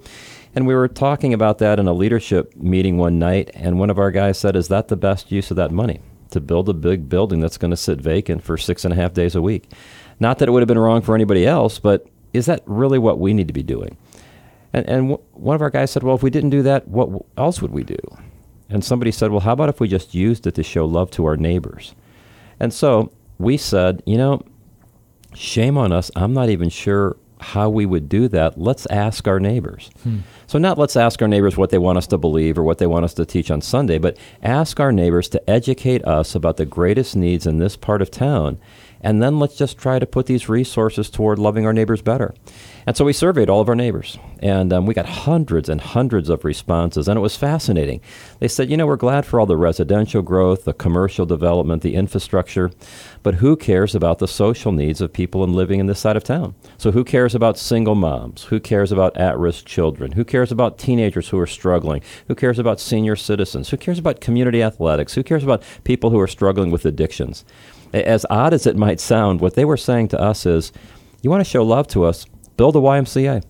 And 0.55 0.65
we 0.65 0.73
were 0.73 0.87
talking 0.87 1.31
about 1.31 1.59
that 1.59 1.77
in 1.77 1.87
a 1.87 1.93
leadership 1.93 2.55
meeting 2.55 2.97
one 2.97 3.19
night, 3.19 3.51
and 3.53 3.77
one 3.77 3.91
of 3.91 3.99
our 3.99 4.09
guys 4.09 4.39
said, 4.39 4.55
Is 4.55 4.67
that 4.69 4.87
the 4.87 4.97
best 4.97 5.31
use 5.31 5.51
of 5.51 5.57
that 5.57 5.69
money? 5.69 5.99
To 6.31 6.39
build 6.39 6.69
a 6.69 6.73
big 6.73 7.09
building 7.09 7.39
that's 7.39 7.57
going 7.57 7.71
to 7.71 7.77
sit 7.77 7.99
vacant 7.99 8.43
for 8.43 8.57
six 8.57 8.85
and 8.85 8.93
a 8.93 8.97
half 8.97 9.13
days 9.13 9.35
a 9.35 9.41
week. 9.41 9.69
Not 10.19 10.39
that 10.39 10.49
it 10.49 10.51
would 10.51 10.61
have 10.61 10.67
been 10.67 10.79
wrong 10.79 11.01
for 11.01 11.15
anybody 11.15 11.45
else, 11.45 11.79
but 11.79 12.07
is 12.33 12.45
that 12.45 12.61
really 12.65 12.99
what 12.99 13.19
we 13.19 13.33
need 13.33 13.47
to 13.47 13.53
be 13.53 13.63
doing? 13.63 13.97
And, 14.73 14.87
and 14.87 15.09
w- 15.09 15.23
one 15.33 15.55
of 15.55 15.61
our 15.61 15.69
guys 15.69 15.91
said, 15.91 16.03
Well, 16.03 16.15
if 16.15 16.23
we 16.23 16.29
didn't 16.29 16.51
do 16.51 16.61
that, 16.63 16.87
what 16.87 17.05
w- 17.05 17.23
else 17.37 17.61
would 17.61 17.71
we 17.71 17.83
do? 17.83 17.97
And 18.69 18.83
somebody 18.83 19.11
said, 19.11 19.31
Well, 19.31 19.39
how 19.39 19.53
about 19.53 19.69
if 19.69 19.79
we 19.79 19.87
just 19.87 20.13
used 20.13 20.45
it 20.45 20.55
to 20.55 20.63
show 20.63 20.85
love 20.85 21.09
to 21.11 21.25
our 21.25 21.37
neighbors? 21.37 21.95
And 22.59 22.73
so 22.73 23.11
we 23.39 23.57
said, 23.57 24.03
You 24.05 24.17
know, 24.17 24.41
shame 25.33 25.77
on 25.77 25.91
us. 25.91 26.11
I'm 26.15 26.33
not 26.33 26.49
even 26.49 26.69
sure 26.69 27.17
how 27.39 27.69
we 27.69 27.85
would 27.85 28.09
do 28.09 28.27
that, 28.29 28.59
let's 28.59 28.85
ask 28.87 29.27
our 29.27 29.39
neighbors. 29.39 29.89
Hmm. 30.03 30.19
So, 30.47 30.57
not 30.57 30.77
let's 30.77 30.95
ask 30.95 31.21
our 31.21 31.27
neighbors 31.27 31.57
what 31.57 31.69
they 31.69 31.77
want 31.77 31.97
us 31.97 32.07
to 32.07 32.17
believe 32.17 32.57
or 32.57 32.63
what 32.63 32.79
they 32.79 32.87
want 32.87 33.05
us 33.05 33.13
to 33.15 33.25
teach 33.25 33.49
on 33.49 33.61
Sunday, 33.61 33.97
but 33.97 34.17
ask 34.43 34.79
our 34.79 34.91
neighbors 34.91 35.29
to 35.29 35.49
educate 35.49 36.03
us 36.05 36.35
about 36.35 36.57
the 36.57 36.65
greatest 36.65 37.15
needs 37.15 37.47
in 37.47 37.59
this 37.59 37.75
part 37.75 38.01
of 38.01 38.11
town. 38.11 38.57
And 39.01 39.21
then 39.21 39.39
let's 39.39 39.55
just 39.55 39.77
try 39.77 39.99
to 39.99 40.05
put 40.05 40.25
these 40.25 40.49
resources 40.49 41.09
toward 41.09 41.39
loving 41.39 41.65
our 41.65 41.73
neighbors 41.73 42.01
better. 42.01 42.33
And 42.85 42.97
so 42.97 43.05
we 43.05 43.13
surveyed 43.13 43.49
all 43.49 43.61
of 43.61 43.69
our 43.69 43.75
neighbors, 43.75 44.17
and 44.39 44.73
um, 44.73 44.85
we 44.87 44.95
got 44.95 45.05
hundreds 45.05 45.69
and 45.69 45.79
hundreds 45.79 46.27
of 46.27 46.43
responses, 46.43 47.07
and 47.07 47.17
it 47.17 47.21
was 47.21 47.35
fascinating. 47.35 48.01
They 48.39 48.47
said, 48.47 48.71
you 48.71 48.77
know, 48.77 48.87
we're 48.87 48.95
glad 48.95 49.27
for 49.27 49.39
all 49.39 49.45
the 49.45 49.57
residential 49.57 50.23
growth, 50.23 50.63
the 50.63 50.73
commercial 50.73 51.27
development, 51.27 51.83
the 51.83 51.93
infrastructure, 51.93 52.71
but 53.21 53.35
who 53.35 53.55
cares 53.55 53.93
about 53.93 54.17
the 54.17 54.27
social 54.27 54.71
needs 54.71 55.01
of 55.01 55.13
people 55.13 55.43
in 55.43 55.53
living 55.53 55.79
in 55.79 55.85
this 55.85 55.99
side 55.99 56.17
of 56.17 56.23
town? 56.23 56.55
So 56.77 56.91
who 56.91 57.03
cares 57.03 57.35
about 57.35 57.59
single 57.59 57.95
moms? 57.95 58.45
Who 58.45 58.59
cares 58.59 58.91
about 58.91 59.15
at-risk 59.17 59.65
children? 59.65 60.13
Who 60.13 60.25
cares 60.25 60.51
about 60.51 60.79
teenagers 60.79 61.29
who 61.29 61.37
are 61.37 61.47
struggling? 61.47 62.01
Who 62.27 62.33
cares 62.33 62.57
about 62.57 62.79
senior 62.79 63.15
citizens? 63.15 63.69
Who 63.69 63.77
cares 63.77 63.99
about 63.99 64.21
community 64.21 64.63
athletics? 64.63 65.13
Who 65.13 65.23
cares 65.23 65.43
about 65.43 65.63
people 65.83 66.09
who 66.09 66.19
are 66.19 66.27
struggling 66.27 66.71
with 66.71 66.85
addictions? 66.85 67.45
As 67.93 68.25
odd 68.29 68.53
as 68.53 68.67
it 68.67 68.75
might 68.75 68.99
sound, 68.99 69.41
what 69.41 69.55
they 69.55 69.65
were 69.65 69.77
saying 69.77 70.09
to 70.09 70.19
us 70.19 70.45
is, 70.45 70.71
you 71.21 71.29
want 71.29 71.41
to 71.41 71.49
show 71.49 71.63
love 71.63 71.87
to 71.89 72.05
us? 72.05 72.25
build 72.59 72.75
a 72.75 72.79
YMCA. 72.79 73.41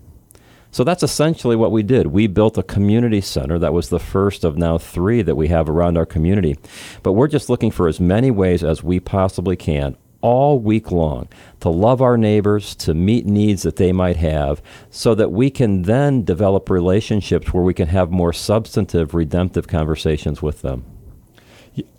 So 0.70 0.84
that's 0.84 1.02
essentially 1.02 1.56
what 1.56 1.72
we 1.72 1.82
did. 1.82 2.06
We 2.06 2.28
built 2.28 2.60
a 2.60 2.64
community 2.64 3.22
center 3.22 3.58
that 3.58 3.74
was 3.74 3.90
the 3.90 3.98
first 3.98 4.44
of 4.44 4.56
now 4.56 4.78
three 4.78 5.24
that 5.24 5.34
we 5.34 5.48
have 5.48 5.68
around 5.68 5.98
our 5.98 6.06
community. 6.06 6.60
But 7.02 7.14
we're 7.14 7.28
just 7.28 7.50
looking 7.50 7.72
for 7.72 7.88
as 7.88 8.00
many 8.00 8.30
ways 8.30 8.64
as 8.64 8.84
we 8.84 9.00
possibly 9.00 9.56
can 9.56 9.98
all 10.22 10.60
week 10.60 10.92
long 10.92 11.28
to 11.62 11.70
love 11.70 12.04
our 12.04 12.20
neighbors, 12.20 12.76
to 12.76 12.94
meet 12.94 13.26
needs 13.26 13.64
that 13.64 13.78
they 13.78 13.92
might 13.92 14.18
have, 14.18 14.62
so 14.92 15.16
that 15.16 15.32
we 15.32 15.50
can 15.50 15.82
then 15.82 16.24
develop 16.24 16.70
relationships 16.70 17.52
where 17.52 17.64
we 17.64 17.74
can 17.74 17.88
have 17.88 18.12
more 18.12 18.32
substantive, 18.32 19.16
redemptive 19.16 19.68
conversations 19.68 20.40
with 20.40 20.62
them. 20.62 20.86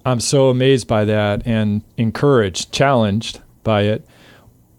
I'm 0.05 0.21
so 0.21 0.49
amazed 0.49 0.87
by 0.87 1.05
that 1.05 1.47
and 1.47 1.83
encouraged, 1.97 2.73
challenged 2.73 3.41
by 3.63 3.83
it 3.83 4.07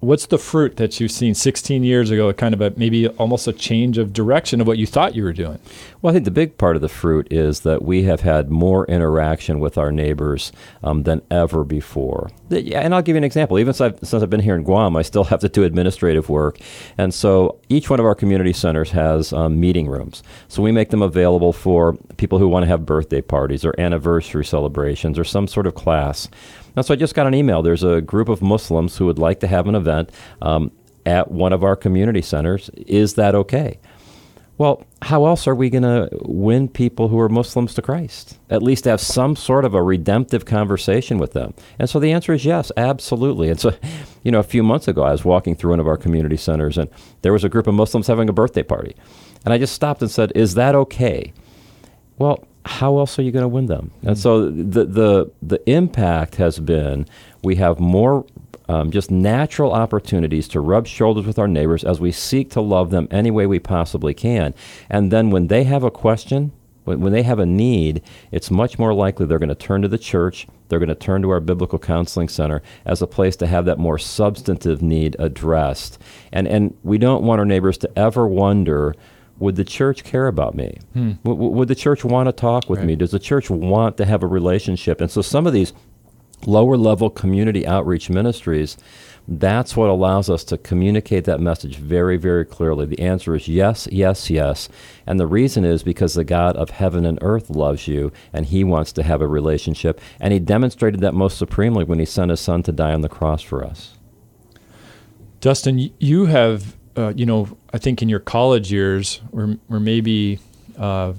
what's 0.01 0.25
the 0.25 0.37
fruit 0.37 0.77
that 0.77 0.99
you've 0.99 1.11
seen 1.11 1.33
16 1.35 1.83
years 1.83 2.09
ago 2.09 2.33
kind 2.33 2.55
of 2.55 2.61
a 2.61 2.73
maybe 2.75 3.07
almost 3.07 3.47
a 3.47 3.53
change 3.53 3.99
of 3.99 4.11
direction 4.11 4.59
of 4.59 4.65
what 4.65 4.79
you 4.79 4.87
thought 4.87 5.15
you 5.15 5.23
were 5.23 5.31
doing? 5.31 5.59
Well 6.01 6.11
i 6.11 6.13
think 6.13 6.25
the 6.25 6.31
big 6.31 6.57
part 6.57 6.75
of 6.75 6.81
the 6.81 6.89
fruit 6.89 7.31
is 7.31 7.61
that 7.61 7.83
we 7.83 8.03
have 8.03 8.21
had 8.21 8.49
more 8.49 8.85
interaction 8.87 9.59
with 9.59 9.77
our 9.77 9.91
neighbors 9.91 10.51
um, 10.83 11.03
than 11.03 11.21
ever 11.29 11.63
before. 11.63 12.31
And 12.49 12.93
i'll 12.95 13.03
give 13.03 13.13
you 13.13 13.19
an 13.19 13.23
example. 13.23 13.59
Even 13.59 13.73
since 13.73 13.93
I've, 13.93 14.07
since 14.07 14.23
I've 14.23 14.29
been 14.29 14.41
here 14.41 14.55
in 14.55 14.63
guam 14.63 14.95
i 14.95 15.03
still 15.03 15.23
have 15.25 15.39
to 15.41 15.49
do 15.49 15.63
administrative 15.63 16.29
work. 16.29 16.59
And 16.97 17.13
so 17.13 17.59
each 17.69 17.89
one 17.89 17.99
of 17.99 18.05
our 18.05 18.15
community 18.15 18.53
centers 18.53 18.91
has 18.91 19.31
um, 19.33 19.59
meeting 19.59 19.87
rooms. 19.87 20.23
So 20.47 20.63
we 20.63 20.71
make 20.71 20.89
them 20.89 21.03
available 21.03 21.53
for 21.53 21.93
people 22.17 22.39
who 22.39 22.47
want 22.47 22.63
to 22.63 22.67
have 22.67 22.85
birthday 22.85 23.21
parties 23.21 23.63
or 23.63 23.79
anniversary 23.79 24.45
celebrations 24.45 25.19
or 25.19 25.23
some 25.23 25.47
sort 25.47 25.67
of 25.67 25.75
class 25.75 26.27
now, 26.75 26.81
so 26.81 26.93
I 26.93 26.97
just 26.97 27.15
got 27.15 27.27
an 27.27 27.33
email. 27.33 27.61
There's 27.61 27.83
a 27.83 28.01
group 28.01 28.29
of 28.29 28.41
Muslims 28.41 28.97
who 28.97 29.05
would 29.05 29.19
like 29.19 29.39
to 29.41 29.47
have 29.47 29.67
an 29.67 29.75
event 29.75 30.09
um, 30.41 30.71
at 31.05 31.31
one 31.31 31.53
of 31.53 31.63
our 31.63 31.75
community 31.75 32.21
centers. 32.21 32.69
Is 32.75 33.15
that 33.15 33.35
okay? 33.35 33.79
Well, 34.57 34.85
how 35.01 35.25
else 35.25 35.47
are 35.47 35.55
we 35.55 35.71
going 35.71 35.81
to 35.81 36.07
win 36.21 36.67
people 36.67 37.07
who 37.07 37.19
are 37.19 37.29
Muslims 37.29 37.73
to 37.73 37.81
Christ? 37.81 38.37
At 38.49 38.61
least 38.61 38.85
have 38.85 39.01
some 39.01 39.35
sort 39.35 39.65
of 39.65 39.73
a 39.73 39.81
redemptive 39.81 40.45
conversation 40.45 41.17
with 41.17 41.33
them. 41.33 41.55
And 41.79 41.89
so 41.89 41.99
the 41.99 42.11
answer 42.11 42.31
is 42.31 42.45
yes, 42.45 42.71
absolutely. 42.77 43.49
And 43.49 43.59
so, 43.59 43.73
you 44.23 44.31
know, 44.31 44.37
a 44.37 44.43
few 44.43 44.61
months 44.61 44.87
ago, 44.87 45.01
I 45.01 45.13
was 45.13 45.25
walking 45.25 45.55
through 45.55 45.71
one 45.71 45.79
of 45.79 45.87
our 45.87 45.97
community 45.97 46.37
centers 46.37 46.77
and 46.77 46.91
there 47.23 47.33
was 47.33 47.43
a 47.43 47.49
group 47.49 47.65
of 47.65 47.73
Muslims 47.73 48.05
having 48.05 48.29
a 48.29 48.33
birthday 48.33 48.61
party. 48.61 48.95
And 49.43 49.51
I 49.51 49.57
just 49.57 49.73
stopped 49.73 50.03
and 50.03 50.11
said, 50.11 50.31
Is 50.35 50.53
that 50.53 50.75
okay? 50.75 51.33
Well, 52.19 52.45
how 52.65 52.99
else 52.99 53.17
are 53.17 53.23
you 53.23 53.31
going 53.31 53.43
to 53.43 53.47
win 53.47 53.65
them? 53.65 53.91
And 54.03 54.17
so 54.17 54.49
the, 54.49 54.85
the, 54.85 55.31
the 55.41 55.69
impact 55.69 56.35
has 56.35 56.59
been 56.59 57.07
we 57.43 57.55
have 57.55 57.79
more 57.79 58.25
um, 58.69 58.91
just 58.91 59.11
natural 59.11 59.73
opportunities 59.73 60.47
to 60.49 60.61
rub 60.61 60.87
shoulders 60.87 61.25
with 61.25 61.39
our 61.39 61.47
neighbors 61.47 61.83
as 61.83 61.99
we 61.99 62.11
seek 62.11 62.49
to 62.51 62.61
love 62.61 62.89
them 62.89 63.07
any 63.11 63.31
way 63.31 63.45
we 63.45 63.59
possibly 63.59 64.13
can. 64.13 64.53
And 64.89 65.11
then 65.11 65.29
when 65.29 65.47
they 65.47 65.63
have 65.65 65.83
a 65.83 65.91
question, 65.91 66.51
when, 66.83 67.01
when 67.01 67.11
they 67.11 67.23
have 67.23 67.39
a 67.39 67.45
need, 67.45 68.01
it's 68.31 68.49
much 68.49 68.79
more 68.79 68.93
likely 68.93 69.25
they're 69.25 69.39
going 69.39 69.49
to 69.49 69.55
turn 69.55 69.81
to 69.81 69.87
the 69.87 69.97
church, 69.97 70.47
they're 70.69 70.79
going 70.79 70.89
to 70.89 70.95
turn 70.95 71.21
to 71.23 71.29
our 71.31 71.39
biblical 71.39 71.79
counseling 71.79 72.29
center 72.29 72.61
as 72.85 73.01
a 73.01 73.07
place 73.07 73.35
to 73.37 73.47
have 73.47 73.65
that 73.65 73.77
more 73.77 73.97
substantive 73.97 74.81
need 74.81 75.15
addressed. 75.19 75.99
And, 76.31 76.47
and 76.47 76.77
we 76.83 76.97
don't 76.97 77.23
want 77.23 77.39
our 77.39 77.45
neighbors 77.45 77.77
to 77.79 77.99
ever 77.99 78.27
wonder 78.27 78.95
would 79.41 79.55
the 79.55 79.65
church 79.65 80.03
care 80.03 80.27
about 80.27 80.55
me? 80.55 80.77
Hmm. 80.93 81.13
W- 81.23 81.49
would 81.49 81.67
the 81.67 81.75
church 81.75 82.05
want 82.05 82.27
to 82.27 82.31
talk 82.31 82.69
with 82.69 82.79
right. 82.79 82.87
me? 82.87 82.95
Does 82.95 83.11
the 83.11 83.19
church 83.19 83.49
want 83.49 83.97
to 83.97 84.05
have 84.05 84.23
a 84.23 84.27
relationship? 84.27 85.01
And 85.01 85.09
so 85.09 85.21
some 85.21 85.47
of 85.47 85.53
these 85.53 85.73
lower 86.45 86.77
level 86.77 87.09
community 87.09 87.65
outreach 87.67 88.09
ministries, 88.09 88.77
that's 89.27 89.75
what 89.75 89.89
allows 89.89 90.29
us 90.29 90.43
to 90.45 90.57
communicate 90.57 91.25
that 91.25 91.39
message 91.39 91.77
very, 91.77 92.17
very 92.17 92.45
clearly. 92.45 92.85
The 92.85 92.99
answer 92.99 93.35
is 93.35 93.47
yes, 93.47 93.87
yes, 93.91 94.29
yes. 94.29 94.69
And 95.05 95.19
the 95.19 95.27
reason 95.27 95.65
is 95.65 95.83
because 95.83 96.13
the 96.13 96.23
God 96.23 96.55
of 96.55 96.71
heaven 96.71 97.05
and 97.05 97.19
earth 97.21 97.49
loves 97.49 97.87
you 97.87 98.11
and 98.33 98.45
he 98.45 98.63
wants 98.63 98.91
to 98.93 99.03
have 99.03 99.21
a 99.21 99.27
relationship. 99.27 99.99
And 100.19 100.33
he 100.33 100.39
demonstrated 100.39 101.01
that 101.01 101.13
most 101.13 101.37
supremely 101.37 101.83
when 101.83 101.99
he 101.99 102.05
sent 102.05 102.31
his 102.31 102.39
son 102.39 102.63
to 102.63 102.71
die 102.71 102.93
on 102.93 103.01
the 103.01 103.09
cross 103.09 103.41
for 103.41 103.63
us. 103.63 103.97
Dustin, 105.39 105.91
you 105.99 106.27
have 106.27 106.75
uh, 106.97 107.13
you 107.15 107.25
know, 107.25 107.57
I 107.73 107.77
think 107.77 108.01
in 108.01 108.09
your 108.09 108.19
college 108.19 108.71
years, 108.71 109.21
or, 109.31 109.57
or 109.69 109.79
maybe 109.79 110.39
uh, 110.77 111.13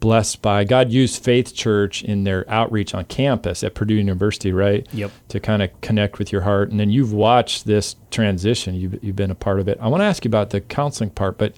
blessed 0.00 0.42
by 0.42 0.64
God 0.64 0.90
used 0.90 1.22
Faith 1.22 1.54
Church 1.54 2.02
in 2.02 2.24
their 2.24 2.48
outreach 2.50 2.94
on 2.94 3.04
campus 3.04 3.62
at 3.62 3.74
Purdue 3.74 3.94
University, 3.94 4.52
right? 4.52 4.86
Yep. 4.92 5.12
To 5.28 5.40
kind 5.40 5.62
of 5.62 5.80
connect 5.80 6.18
with 6.18 6.32
your 6.32 6.40
heart, 6.40 6.70
and 6.70 6.80
then 6.80 6.90
you've 6.90 7.12
watched 7.12 7.66
this 7.66 7.94
transition. 8.10 8.74
You've 8.74 9.02
you've 9.04 9.16
been 9.16 9.30
a 9.30 9.36
part 9.36 9.60
of 9.60 9.68
it. 9.68 9.78
I 9.80 9.88
want 9.88 10.00
to 10.00 10.06
ask 10.06 10.24
you 10.24 10.28
about 10.28 10.50
the 10.50 10.60
counseling 10.60 11.10
part, 11.10 11.38
but 11.38 11.54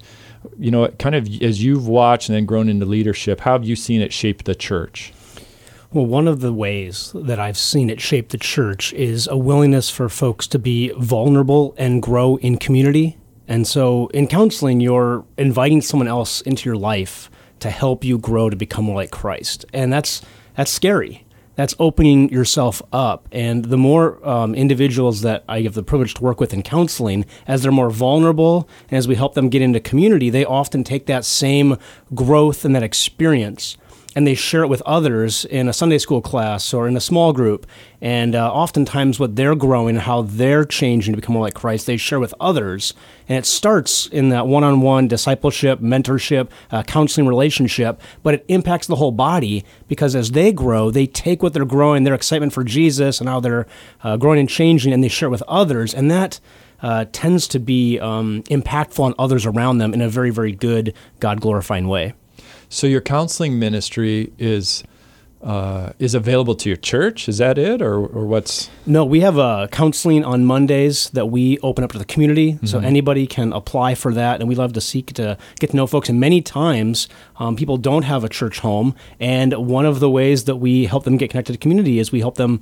you 0.59 0.69
know, 0.69 0.87
kind 0.99 1.15
of 1.15 1.27
as 1.41 1.63
you've 1.63 1.87
watched 1.87 2.29
and 2.29 2.35
then 2.35 2.45
grown 2.45 2.69
into 2.69 2.85
leadership, 2.85 3.39
how 3.39 3.53
have 3.53 3.63
you 3.63 3.75
seen 3.75 4.01
it 4.01 4.13
shape 4.13 4.43
the 4.43 4.55
church? 4.55 5.13
Well, 5.91 6.05
one 6.05 6.27
of 6.27 6.41
the 6.41 6.51
ways 6.51 7.11
that 7.13 7.39
I've 7.39 7.57
seen 7.57 7.89
it 7.89 8.01
shape 8.01 8.29
the 8.29 8.37
church 8.37 8.93
is 8.93 9.27
a 9.27 9.37
willingness 9.37 9.91
for 9.91 10.09
folks 10.09 10.47
to 10.47 10.59
be 10.59 10.91
vulnerable 10.97 11.75
and 11.77 12.01
grow 12.01 12.37
in 12.37 12.57
community 12.57 13.17
and 13.47 13.67
so 13.67 14.07
in 14.07 14.27
counseling, 14.27 14.79
you're 14.79 15.25
inviting 15.37 15.81
someone 15.81 16.07
else 16.07 16.41
into 16.41 16.69
your 16.69 16.77
life 16.77 17.29
to 17.59 17.69
help 17.69 18.03
you 18.03 18.17
grow 18.17 18.49
to 18.49 18.55
become 18.55 18.85
more 18.85 18.95
like 18.95 19.11
Christ. 19.11 19.65
And 19.73 19.91
that's 19.91 20.21
that's 20.55 20.71
scary. 20.71 21.25
That's 21.55 21.75
opening 21.77 22.29
yourself 22.29 22.81
up. 22.91 23.27
And 23.31 23.65
the 23.65 23.77
more 23.77 24.27
um, 24.27 24.55
individuals 24.55 25.21
that 25.21 25.43
I 25.47 25.61
have 25.61 25.75
the 25.75 25.83
privilege 25.83 26.15
to 26.15 26.23
work 26.23 26.39
with 26.39 26.51
in 26.51 26.63
counseling, 26.63 27.25
as 27.45 27.61
they're 27.61 27.71
more 27.71 27.91
vulnerable 27.91 28.67
and 28.89 28.97
as 28.97 29.07
we 29.07 29.15
help 29.15 29.35
them 29.35 29.49
get 29.49 29.61
into 29.61 29.79
community, 29.79 30.31
they 30.31 30.45
often 30.45 30.83
take 30.83 31.05
that 31.05 31.25
same 31.25 31.77
growth 32.15 32.65
and 32.65 32.75
that 32.75 32.81
experience 32.81 33.77
and 34.15 34.27
they 34.27 34.35
share 34.35 34.63
it 34.63 34.67
with 34.67 34.81
others 34.83 35.45
in 35.45 35.67
a 35.67 35.73
Sunday 35.73 35.97
school 35.97 36.21
class 36.21 36.73
or 36.73 36.87
in 36.87 36.95
a 36.95 37.01
small 37.01 37.33
group. 37.33 37.65
And 38.01 38.35
uh, 38.35 38.51
oftentimes, 38.51 39.19
what 39.19 39.35
they're 39.35 39.55
growing, 39.55 39.95
how 39.95 40.23
they're 40.23 40.65
changing 40.65 41.13
to 41.13 41.15
become 41.19 41.33
more 41.33 41.43
like 41.43 41.53
Christ, 41.53 41.85
they 41.85 41.97
share 41.97 42.19
with 42.19 42.33
others. 42.39 42.93
And 43.27 43.37
it 43.37 43.45
starts 43.45 44.07
in 44.07 44.29
that 44.29 44.47
one 44.47 44.63
on 44.63 44.81
one 44.81 45.07
discipleship, 45.07 45.79
mentorship, 45.79 46.49
uh, 46.71 46.83
counseling 46.83 47.27
relationship, 47.27 48.01
but 48.21 48.33
it 48.35 48.45
impacts 48.47 48.87
the 48.87 48.97
whole 48.97 49.11
body 49.11 49.63
because 49.87 50.15
as 50.15 50.31
they 50.31 50.51
grow, 50.51 50.91
they 50.91 51.07
take 51.07 51.41
what 51.41 51.53
they're 51.53 51.65
growing, 51.65 52.03
their 52.03 52.13
excitement 52.13 52.53
for 52.53 52.63
Jesus 52.63 53.19
and 53.19 53.29
how 53.29 53.39
they're 53.39 53.65
uh, 54.03 54.17
growing 54.17 54.39
and 54.39 54.49
changing, 54.49 54.93
and 54.93 55.03
they 55.03 55.07
share 55.07 55.27
it 55.27 55.31
with 55.31 55.43
others. 55.47 55.93
And 55.93 56.11
that 56.11 56.39
uh, 56.81 57.05
tends 57.13 57.47
to 57.47 57.59
be 57.59 57.97
um, 57.99 58.43
impactful 58.43 58.99
on 58.99 59.15
others 59.17 59.45
around 59.45 59.77
them 59.77 59.93
in 59.93 60.01
a 60.01 60.09
very, 60.09 60.29
very 60.29 60.51
good, 60.51 60.93
God 61.21 61.39
glorifying 61.39 61.87
way. 61.87 62.13
So 62.73 62.87
your 62.87 63.01
counseling 63.01 63.59
ministry 63.59 64.33
is 64.39 64.83
uh, 65.43 65.91
is 65.99 66.15
available 66.15 66.55
to 66.55 66.69
your 66.69 66.77
church. 66.77 67.27
Is 67.29 67.37
that 67.37 67.57
it, 67.57 67.81
or, 67.81 67.95
or 67.95 68.25
what's? 68.25 68.69
No, 68.85 69.05
we 69.05 69.19
have 69.19 69.37
uh, 69.37 69.67
counseling 69.67 70.23
on 70.23 70.45
Mondays 70.45 71.09
that 71.11 71.27
we 71.27 71.59
open 71.59 71.83
up 71.83 71.91
to 71.91 71.99
the 71.99 72.05
community, 72.05 72.53
mm-hmm. 72.53 72.65
so 72.65 72.79
anybody 72.79 73.27
can 73.27 73.53
apply 73.53 73.93
for 73.93 74.13
that. 74.13 74.39
And 74.39 74.49
we 74.49 74.55
love 74.55 74.73
to 74.73 74.81
seek 74.81 75.13
to 75.13 75.37
get 75.59 75.71
to 75.71 75.75
know 75.75 75.85
folks. 75.85 76.09
And 76.09 76.19
many 76.19 76.41
times, 76.41 77.09
um, 77.37 77.55
people 77.55 77.77
don't 77.77 78.03
have 78.03 78.23
a 78.23 78.29
church 78.29 78.59
home, 78.59 78.95
and 79.19 79.53
one 79.53 79.85
of 79.85 79.99
the 79.99 80.09
ways 80.09 80.45
that 80.45 80.55
we 80.55 80.85
help 80.85 81.03
them 81.03 81.17
get 81.17 81.29
connected 81.29 81.53
to 81.53 81.59
the 81.59 81.61
community 81.61 81.99
is 81.99 82.11
we 82.11 82.21
help 82.21 82.35
them 82.35 82.59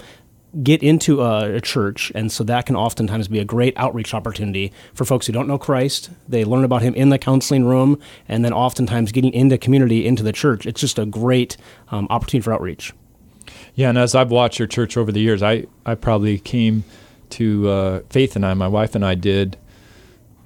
get 0.64 0.84
into 0.84 1.22
a, 1.22 1.56
a, 1.56 1.62
church, 1.62 2.12
and 2.14 2.32
so 2.32 2.44
that 2.44 2.66
can 2.66 2.76
oftentimes 2.76 3.28
be 3.28 3.40
a 3.40 3.46
great 3.46 3.74
outreach 3.78 4.14
opportunity 4.14 4.74
for 4.94 5.06
folks 5.06 5.28
who 5.28 5.34
don't 5.34 5.48
know 5.48 5.58
Christ. 5.58 6.10
They 6.28 6.44
learn 6.44 6.64
about 6.64 6.82
Him 6.82 6.94
in 6.94 7.10
the 7.10 7.18
counseling 7.18 7.66
room, 7.66 8.00
and 8.28 8.44
then 8.44 8.52
oftentimes 8.52 9.12
getting 9.12 9.34
into 9.34 9.58
community, 9.58 10.06
into 10.06 10.24
the 10.24 10.34
church. 10.34 10.66
It's 10.66 10.82
just 10.82 11.00
a 11.00 11.06
great 11.06 11.56
um, 11.90 12.08
opportunity 12.10 12.44
for 12.44 12.54
outreach. 12.54 12.94
Yeah, 13.76 13.90
and 13.90 13.98
as 13.98 14.14
I've 14.14 14.32
watched 14.32 14.60
your 14.60 14.68
church 14.68 14.98
over 14.98 15.12
the 15.12 15.22
years, 15.22 15.42
I, 15.42 15.68
I 15.86 15.96
probably 15.96 16.38
came 16.38 16.84
to 17.32 17.70
uh, 17.70 18.00
Faith 18.10 18.36
and 18.36 18.46
I, 18.46 18.54
my 18.54 18.68
wife 18.68 18.96
and 18.96 19.06
I 19.06 19.16
did 19.16 19.58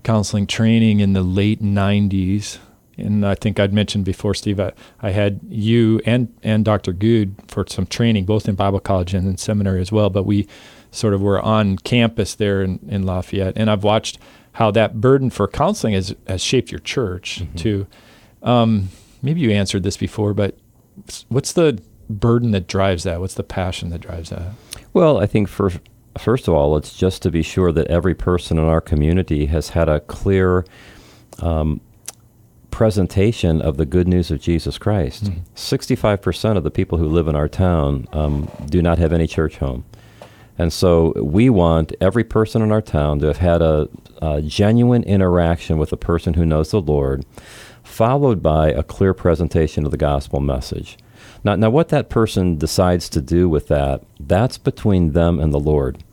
counseling 0.04 0.46
training 0.46 1.00
in 1.00 1.14
the 1.14 1.24
late 1.24 1.64
90s 1.64 2.60
and 2.98 3.26
I 3.26 3.36
think 3.36 3.60
I'd 3.60 3.74
mentioned 3.74 4.06
before, 4.06 4.34
Steve, 4.34 4.60
I, 4.60 4.72
I, 5.02 5.12
had 5.12 5.40
you 5.50 6.02
and, 6.06 6.34
and 6.44 6.64
Dr. 6.64 6.94
Goode 6.94 7.36
for 7.48 7.66
some 7.68 7.86
training, 7.86 8.26
both 8.26 8.48
in 8.48 8.56
Bible 8.56 8.80
college 8.80 9.14
and 9.14 9.28
in 9.28 9.38
seminary 9.38 9.82
as 9.82 9.92
well. 9.92 10.10
But 10.10 10.26
we 10.26 10.48
sort 10.92 11.14
of 11.14 11.22
were 11.22 11.42
on 11.42 11.78
campus 11.78 12.36
there 12.36 12.62
in, 12.62 12.80
in 12.88 13.04
Lafayette. 13.04 13.58
And 13.58 13.70
I've 13.70 13.84
watched 13.84 14.18
how 14.54 14.72
that 14.72 15.02
burden 15.02 15.30
for 15.30 15.48
counseling 15.48 15.94
has, 15.94 16.16
has 16.28 16.42
shaped 16.42 16.72
your 16.72 16.80
church 16.80 17.42
mm-hmm. 17.42 17.56
too. 17.56 17.88
Um, 18.42 18.90
maybe 19.22 19.42
you 19.42 19.52
answered 19.52 19.84
this 19.84 19.98
before, 19.98 20.34
but 20.34 20.58
what's 21.28 21.52
the 21.52 21.82
burden 22.10 22.52
that 22.52 22.68
drives 22.68 23.04
that? 23.04 23.20
What's 23.20 23.34
the 23.34 23.44
passion 23.44 23.90
that 23.90 24.00
drives 24.00 24.30
that? 24.30 24.54
Well, 24.94 25.20
I 25.20 25.26
think 25.26 25.50
for, 25.50 25.72
first 26.18 26.48
of 26.48 26.54
all, 26.54 26.78
it's 26.78 26.96
just 26.96 27.22
to 27.24 27.32
be 27.32 27.42
sure 27.42 27.74
that 27.74 27.88
every 27.88 28.16
person 28.16 28.58
in 28.58 28.64
our 28.64 28.82
community 28.82 29.48
has 29.48 29.70
had 29.70 29.90
a 29.90 30.00
clear 30.00 30.66
um, 31.42 31.82
presentation 32.76 33.62
of 33.62 33.78
the 33.78 33.86
good 33.86 34.06
news 34.06 34.30
of 34.32 34.42
Jesus 34.42 34.78
Christ. 34.78 35.24
Mm. 35.24 35.40
65% 35.56 36.58
of 36.58 36.66
the 36.66 36.70
people 36.70 36.98
who 36.98 37.08
live 37.08 37.30
in 37.30 37.34
our 37.34 37.48
town 37.48 38.06
um, 38.12 38.52
do 38.66 38.82
not 38.82 38.98
have 38.98 39.14
any 39.14 39.28
church 39.28 39.60
home. 39.60 39.86
And 40.58 40.74
so 40.74 41.14
we 41.16 41.50
want 41.50 41.94
every 42.02 42.26
person 42.26 42.62
in 42.62 42.74
our 42.74 42.82
town 42.82 43.20
to 43.20 43.28
have 43.28 43.38
had 43.38 43.62
a, 43.62 43.88
a 44.22 44.42
genuine 44.42 45.04
interaction 45.04 45.78
with 45.78 45.94
a 45.94 45.98
person 45.98 46.34
who 46.34 46.46
knows 46.46 46.72
the 46.72 46.82
Lord, 46.82 47.26
followed 47.82 48.44
by 48.44 48.72
a 48.72 48.84
clear 48.84 49.14
presentation 49.14 49.86
of 49.86 49.92
the 49.92 49.98
gospel 49.98 50.42
message. 50.42 50.98
Now, 51.46 51.56
now, 51.56 51.70
what 51.70 51.88
that 51.90 52.10
person 52.10 52.58
decides 52.58 53.08
to 53.08 53.22
do 53.22 53.48
with 53.48 53.70
that, 53.70 54.04
that's 54.20 54.58
between 54.58 55.14
them 55.14 55.40
and 55.40 55.54
the 55.54 55.62
Lord. 55.62 56.04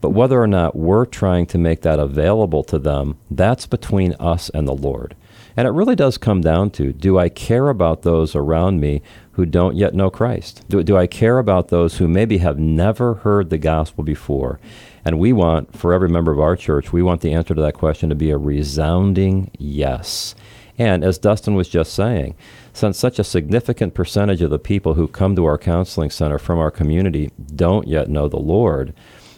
But 0.00 0.10
whether 0.10 0.40
or 0.40 0.46
not 0.46 0.76
we're 0.76 1.04
trying 1.04 1.46
to 1.46 1.58
make 1.58 1.82
that 1.82 1.98
available 1.98 2.62
to 2.64 2.78
them, 2.78 3.18
that's 3.28 3.66
between 3.66 4.12
us 4.20 4.50
and 4.50 4.68
the 4.68 4.72
Lord. 4.72 5.16
And 5.56 5.68
it 5.68 5.72
really 5.72 5.96
does 5.96 6.18
come 6.18 6.40
down 6.40 6.70
to 6.70 6.92
do 6.92 7.18
I 7.18 7.28
care 7.28 7.68
about 7.68 8.02
those 8.02 8.34
around 8.34 8.80
me 8.80 9.02
who 9.32 9.46
don't 9.46 9.76
yet 9.76 9.94
know 9.94 10.10
Christ? 10.10 10.64
Do, 10.68 10.82
do 10.82 10.96
I 10.96 11.06
care 11.06 11.38
about 11.38 11.68
those 11.68 11.98
who 11.98 12.06
maybe 12.06 12.38
have 12.38 12.58
never 12.58 13.14
heard 13.14 13.50
the 13.50 13.58
gospel 13.58 14.04
before? 14.04 14.60
And 15.04 15.18
we 15.18 15.32
want, 15.32 15.76
for 15.76 15.92
every 15.92 16.08
member 16.08 16.32
of 16.32 16.40
our 16.40 16.56
church, 16.56 16.92
we 16.92 17.02
want 17.02 17.22
the 17.22 17.32
answer 17.32 17.54
to 17.54 17.60
that 17.62 17.74
question 17.74 18.08
to 18.10 18.14
be 18.14 18.30
a 18.30 18.38
resounding 18.38 19.50
yes. 19.58 20.34
And 20.78 21.04
as 21.04 21.18
Dustin 21.18 21.54
was 21.54 21.68
just 21.68 21.92
saying, 21.92 22.34
since 22.72 22.98
such 22.98 23.18
a 23.18 23.24
significant 23.24 23.94
percentage 23.94 24.42
of 24.42 24.50
the 24.50 24.58
people 24.58 24.94
who 24.94 25.08
come 25.08 25.36
to 25.36 25.44
our 25.44 25.58
counseling 25.58 26.10
center 26.10 26.38
from 26.38 26.58
our 26.58 26.70
community 26.70 27.30
don't 27.54 27.88
yet 27.88 28.08
know 28.08 28.28
the 28.28 28.38
Lord, 28.38 28.94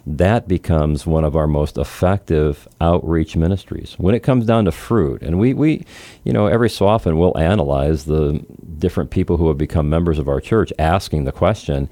that 0.06 0.46
becomes 0.46 1.06
one 1.06 1.24
of 1.24 1.34
our 1.34 1.46
most 1.46 1.78
effective 1.78 2.68
outreach 2.80 3.36
ministries. 3.36 3.94
When 3.96 4.14
it 4.14 4.20
comes 4.20 4.44
down 4.44 4.66
to 4.66 4.72
fruit, 4.72 5.22
and 5.22 5.38
we, 5.38 5.54
we 5.54 5.84
you 6.24 6.32
know, 6.32 6.46
every 6.46 6.68
so 6.68 6.86
often 6.86 7.18
we'll 7.18 7.36
analyze 7.38 8.04
the 8.04 8.44
different 8.78 9.10
people 9.10 9.38
who 9.38 9.48
have 9.48 9.58
become 9.58 9.88
members 9.88 10.18
of 10.18 10.28
our 10.28 10.40
church, 10.40 10.72
asking 10.78 11.24
the 11.24 11.32
question, 11.32 11.88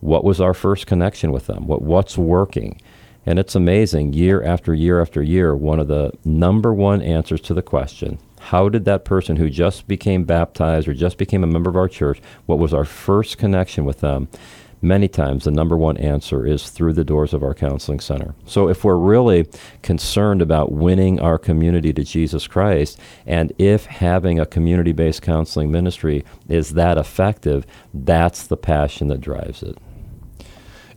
what 0.00 0.24
was 0.24 0.40
our 0.40 0.54
first 0.54 0.86
connection 0.86 1.32
with 1.32 1.46
them? 1.46 1.66
What, 1.66 1.82
what's 1.82 2.16
working? 2.16 2.80
And 3.26 3.38
it's 3.38 3.54
amazing, 3.54 4.14
year 4.14 4.42
after 4.42 4.72
year 4.72 5.00
after 5.00 5.22
year, 5.22 5.54
one 5.54 5.78
of 5.78 5.88
the 5.88 6.12
number 6.24 6.72
one 6.72 7.02
answers 7.02 7.42
to 7.42 7.54
the 7.54 7.62
question, 7.62 8.18
how 8.40 8.70
did 8.70 8.86
that 8.86 9.04
person 9.04 9.36
who 9.36 9.50
just 9.50 9.86
became 9.86 10.24
baptized 10.24 10.88
or 10.88 10.94
just 10.94 11.18
became 11.18 11.44
a 11.44 11.46
member 11.46 11.68
of 11.68 11.76
our 11.76 11.88
church, 11.88 12.22
what 12.46 12.58
was 12.58 12.72
our 12.72 12.86
first 12.86 13.36
connection 13.36 13.84
with 13.84 14.00
them? 14.00 14.28
Many 14.82 15.08
times, 15.08 15.44
the 15.44 15.50
number 15.50 15.76
one 15.76 15.98
answer 15.98 16.46
is 16.46 16.70
through 16.70 16.94
the 16.94 17.04
doors 17.04 17.34
of 17.34 17.42
our 17.42 17.52
counseling 17.52 18.00
center. 18.00 18.34
So, 18.46 18.68
if 18.68 18.82
we're 18.82 18.96
really 18.96 19.46
concerned 19.82 20.40
about 20.40 20.72
winning 20.72 21.20
our 21.20 21.38
community 21.38 21.92
to 21.92 22.02
Jesus 22.02 22.46
Christ, 22.46 22.98
and 23.26 23.52
if 23.58 23.84
having 23.84 24.40
a 24.40 24.46
community 24.46 24.92
based 24.92 25.20
counseling 25.20 25.70
ministry 25.70 26.24
is 26.48 26.70
that 26.70 26.96
effective, 26.96 27.66
that's 27.92 28.46
the 28.46 28.56
passion 28.56 29.08
that 29.08 29.20
drives 29.20 29.62
it. 29.62 29.76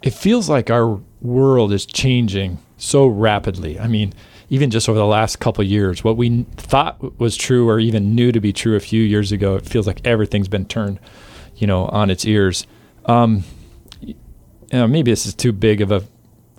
It 0.01 0.13
feels 0.13 0.47
like 0.47 0.69
our 0.69 1.01
world 1.21 1.73
is 1.73 1.85
changing 1.85 2.59
so 2.77 3.05
rapidly. 3.05 3.79
I 3.79 3.87
mean, 3.87 4.13
even 4.49 4.69
just 4.69 4.87
over 4.87 4.99
the 4.99 5.05
last 5.05 5.39
couple 5.39 5.63
years, 5.63 6.05
what 6.05 6.15
we 6.15 6.43
thought 6.55 7.19
was 7.19 7.35
true 7.35 7.67
or 7.67 7.79
even 7.79 8.15
knew 8.15 8.31
to 8.31 8.39
be 8.39 8.53
true 8.53 8.75
a 8.75 8.79
few 8.79 9.01
years 9.01 9.33
ago, 9.33 9.55
it 9.55 9.65
feels 9.65 9.87
like 9.87 10.05
everything's 10.05 10.47
been 10.47 10.65
turned, 10.65 10.99
you 11.55 11.67
know, 11.67 11.85
on 11.87 12.09
its 12.09 12.25
ears. 12.25 12.65
Um, 13.05 13.43
know, 14.79 14.87
maybe 14.87 15.11
this 15.11 15.25
is 15.25 15.33
too 15.33 15.51
big 15.51 15.81
of 15.81 15.91
a 15.91 16.03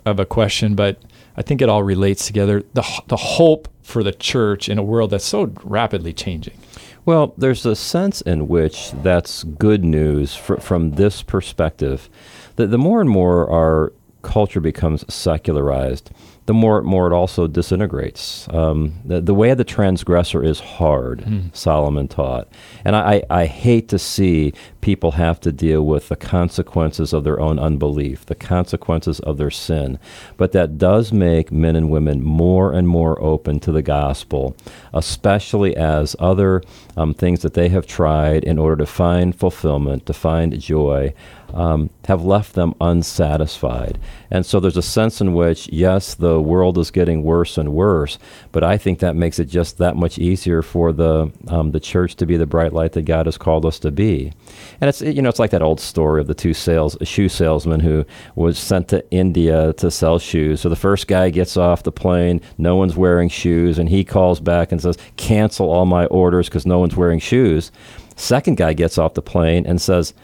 of 0.06 0.20
a 0.20 0.26
question, 0.26 0.74
but 0.74 1.02
I 1.36 1.42
think 1.42 1.62
it 1.62 1.68
all 1.68 1.82
relates 1.82 2.26
together. 2.26 2.62
The 2.74 2.84
the 3.08 3.16
hope 3.16 3.68
for 3.82 4.02
the 4.02 4.12
church 4.12 4.68
in 4.68 4.78
a 4.78 4.82
world 4.82 5.10
that's 5.10 5.24
so 5.24 5.52
rapidly 5.62 6.12
changing. 6.12 6.58
Well, 7.04 7.34
there's 7.36 7.66
a 7.66 7.76
sense 7.76 8.22
in 8.22 8.48
which 8.48 8.90
that's 8.92 9.44
good 9.44 9.84
news 9.84 10.34
fr- 10.34 10.56
from 10.56 10.92
this 10.92 11.22
perspective. 11.22 12.08
That 12.56 12.68
the 12.68 12.78
more 12.78 13.00
and 13.00 13.10
more 13.10 13.50
our 13.50 13.92
culture 14.22 14.60
becomes 14.60 15.04
secularized, 15.12 16.10
the 16.46 16.54
more 16.54 16.82
more 16.82 17.06
it 17.06 17.14
also 17.14 17.46
disintegrates. 17.46 18.46
Um, 18.50 19.00
the, 19.04 19.20
the 19.20 19.34
way 19.34 19.50
of 19.50 19.58
the 19.58 19.64
transgressor 19.64 20.42
is 20.44 20.60
hard, 20.60 21.20
mm. 21.20 21.56
Solomon 21.56 22.06
taught. 22.06 22.48
And 22.84 22.94
I, 22.94 23.22
I 23.30 23.46
hate 23.46 23.88
to 23.88 23.98
see 23.98 24.52
people 24.82 25.12
have 25.12 25.40
to 25.40 25.52
deal 25.52 25.86
with 25.86 26.08
the 26.08 26.16
consequences 26.16 27.14
of 27.14 27.24
their 27.24 27.40
own 27.40 27.58
unbelief, 27.58 28.26
the 28.26 28.34
consequences 28.34 29.20
of 29.20 29.38
their 29.38 29.50
sin. 29.50 29.98
But 30.36 30.52
that 30.52 30.76
does 30.76 31.12
make 31.12 31.50
men 31.50 31.76
and 31.76 31.90
women 31.90 32.22
more 32.22 32.72
and 32.72 32.86
more 32.86 33.20
open 33.22 33.58
to 33.60 33.72
the 33.72 33.82
gospel, 33.82 34.54
especially 34.92 35.74
as 35.76 36.14
other 36.18 36.62
um, 36.96 37.14
things 37.14 37.40
that 37.40 37.54
they 37.54 37.70
have 37.70 37.86
tried 37.86 38.44
in 38.44 38.58
order 38.58 38.76
to 38.76 38.86
find 38.86 39.34
fulfillment, 39.34 40.04
to 40.06 40.12
find 40.12 40.60
joy, 40.60 41.14
um, 41.54 41.88
have 42.06 42.24
left 42.24 42.54
them 42.54 42.74
unsatisfied. 42.80 43.98
And 44.30 44.44
so 44.44 44.58
there's 44.60 44.76
a 44.76 44.82
sense 44.82 45.20
in 45.20 45.34
which, 45.34 45.68
yes, 45.72 46.14
the 46.14 46.40
world 46.40 46.76
is 46.78 46.90
getting 46.90 47.22
worse 47.22 47.56
and 47.56 47.72
worse, 47.72 48.18
but 48.52 48.64
I 48.64 48.76
think 48.76 48.98
that 48.98 49.14
makes 49.16 49.38
it 49.38 49.46
just 49.46 49.78
that 49.78 49.96
much 49.96 50.18
easier 50.18 50.62
for 50.62 50.92
the 50.92 51.32
um, 51.48 51.70
the 51.70 51.80
church 51.80 52.16
to 52.16 52.26
be 52.26 52.36
the 52.36 52.46
bright 52.46 52.72
light 52.72 52.92
that 52.92 53.02
God 53.02 53.26
has 53.26 53.38
called 53.38 53.64
us 53.64 53.78
to 53.80 53.92
be. 53.92 54.32
And 54.80 54.88
it's 54.88 55.00
you 55.00 55.22
know 55.22 55.28
it's 55.28 55.38
like 55.38 55.52
that 55.52 55.62
old 55.62 55.80
story 55.80 56.20
of 56.20 56.26
the 56.26 56.34
two 56.34 56.54
sales 56.54 56.96
shoe 57.02 57.28
salesman 57.28 57.80
who 57.80 58.04
was 58.34 58.58
sent 58.58 58.88
to 58.88 59.08
India 59.10 59.72
to 59.74 59.90
sell 59.90 60.18
shoes. 60.18 60.60
So 60.60 60.68
the 60.68 60.76
first 60.76 61.06
guy 61.06 61.30
gets 61.30 61.56
off 61.56 61.84
the 61.84 61.92
plane, 61.92 62.40
no 62.58 62.74
one's 62.76 62.96
wearing 62.96 63.28
shoes, 63.28 63.78
and 63.78 63.88
he 63.88 64.04
calls 64.04 64.40
back 64.40 64.72
and 64.72 64.82
says, 64.82 64.98
"Cancel 65.16 65.70
all 65.70 65.86
my 65.86 66.06
orders 66.06 66.48
because 66.48 66.66
no 66.66 66.80
one's 66.80 66.96
wearing 66.96 67.20
shoes." 67.20 67.70
Second 68.16 68.56
guy 68.56 68.72
gets 68.72 68.98
off 68.98 69.14
the 69.14 69.22
plane 69.22 69.66
and 69.66 69.80
says 69.80 70.14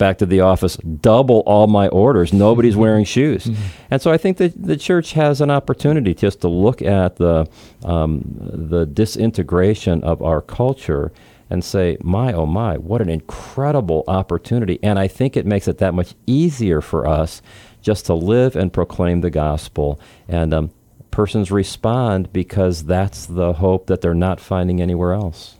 back 0.00 0.18
to 0.18 0.26
the 0.26 0.40
office, 0.40 0.76
double 0.78 1.40
all 1.40 1.68
my 1.68 1.86
orders. 1.88 2.32
Nobody's 2.32 2.72
mm-hmm. 2.72 2.80
wearing 2.80 3.04
shoes. 3.04 3.44
Mm-hmm. 3.44 3.62
And 3.92 4.02
so 4.02 4.10
I 4.10 4.16
think 4.16 4.38
that 4.38 4.60
the 4.60 4.76
church 4.76 5.12
has 5.12 5.40
an 5.40 5.50
opportunity 5.50 6.14
just 6.14 6.40
to 6.40 6.48
look 6.48 6.82
at 6.82 7.16
the, 7.16 7.46
um, 7.84 8.22
the 8.24 8.86
disintegration 8.86 10.02
of 10.02 10.22
our 10.22 10.40
culture 10.40 11.12
and 11.50 11.62
say, 11.62 11.98
my, 12.00 12.32
oh 12.32 12.46
my, 12.46 12.78
what 12.78 13.02
an 13.02 13.10
incredible 13.10 14.02
opportunity. 14.08 14.78
And 14.82 14.98
I 14.98 15.06
think 15.06 15.36
it 15.36 15.44
makes 15.44 15.68
it 15.68 15.78
that 15.78 15.94
much 15.94 16.14
easier 16.26 16.80
for 16.80 17.06
us 17.06 17.42
just 17.82 18.06
to 18.06 18.14
live 18.14 18.56
and 18.56 18.72
proclaim 18.72 19.20
the 19.20 19.30
gospel. 19.30 20.00
And 20.28 20.54
um, 20.54 20.70
persons 21.10 21.50
respond 21.50 22.32
because 22.32 22.84
that's 22.84 23.26
the 23.26 23.52
hope 23.54 23.86
that 23.88 24.00
they're 24.00 24.14
not 24.14 24.40
finding 24.40 24.80
anywhere 24.80 25.12
else. 25.12 25.56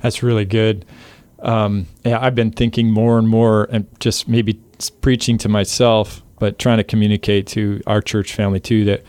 That's 0.00 0.22
really 0.22 0.46
good 0.46 0.84
um, 1.40 1.86
yeah, 2.04 2.18
I've 2.20 2.34
been 2.34 2.50
thinking 2.50 2.90
more 2.90 3.18
and 3.18 3.28
more, 3.28 3.68
and 3.70 3.86
just 4.00 4.28
maybe 4.28 4.60
preaching 5.00 5.38
to 5.38 5.48
myself, 5.48 6.22
but 6.38 6.58
trying 6.58 6.78
to 6.78 6.84
communicate 6.84 7.46
to 7.48 7.80
our 7.86 8.00
church 8.00 8.34
family 8.34 8.60
too 8.60 8.84
that 8.84 9.02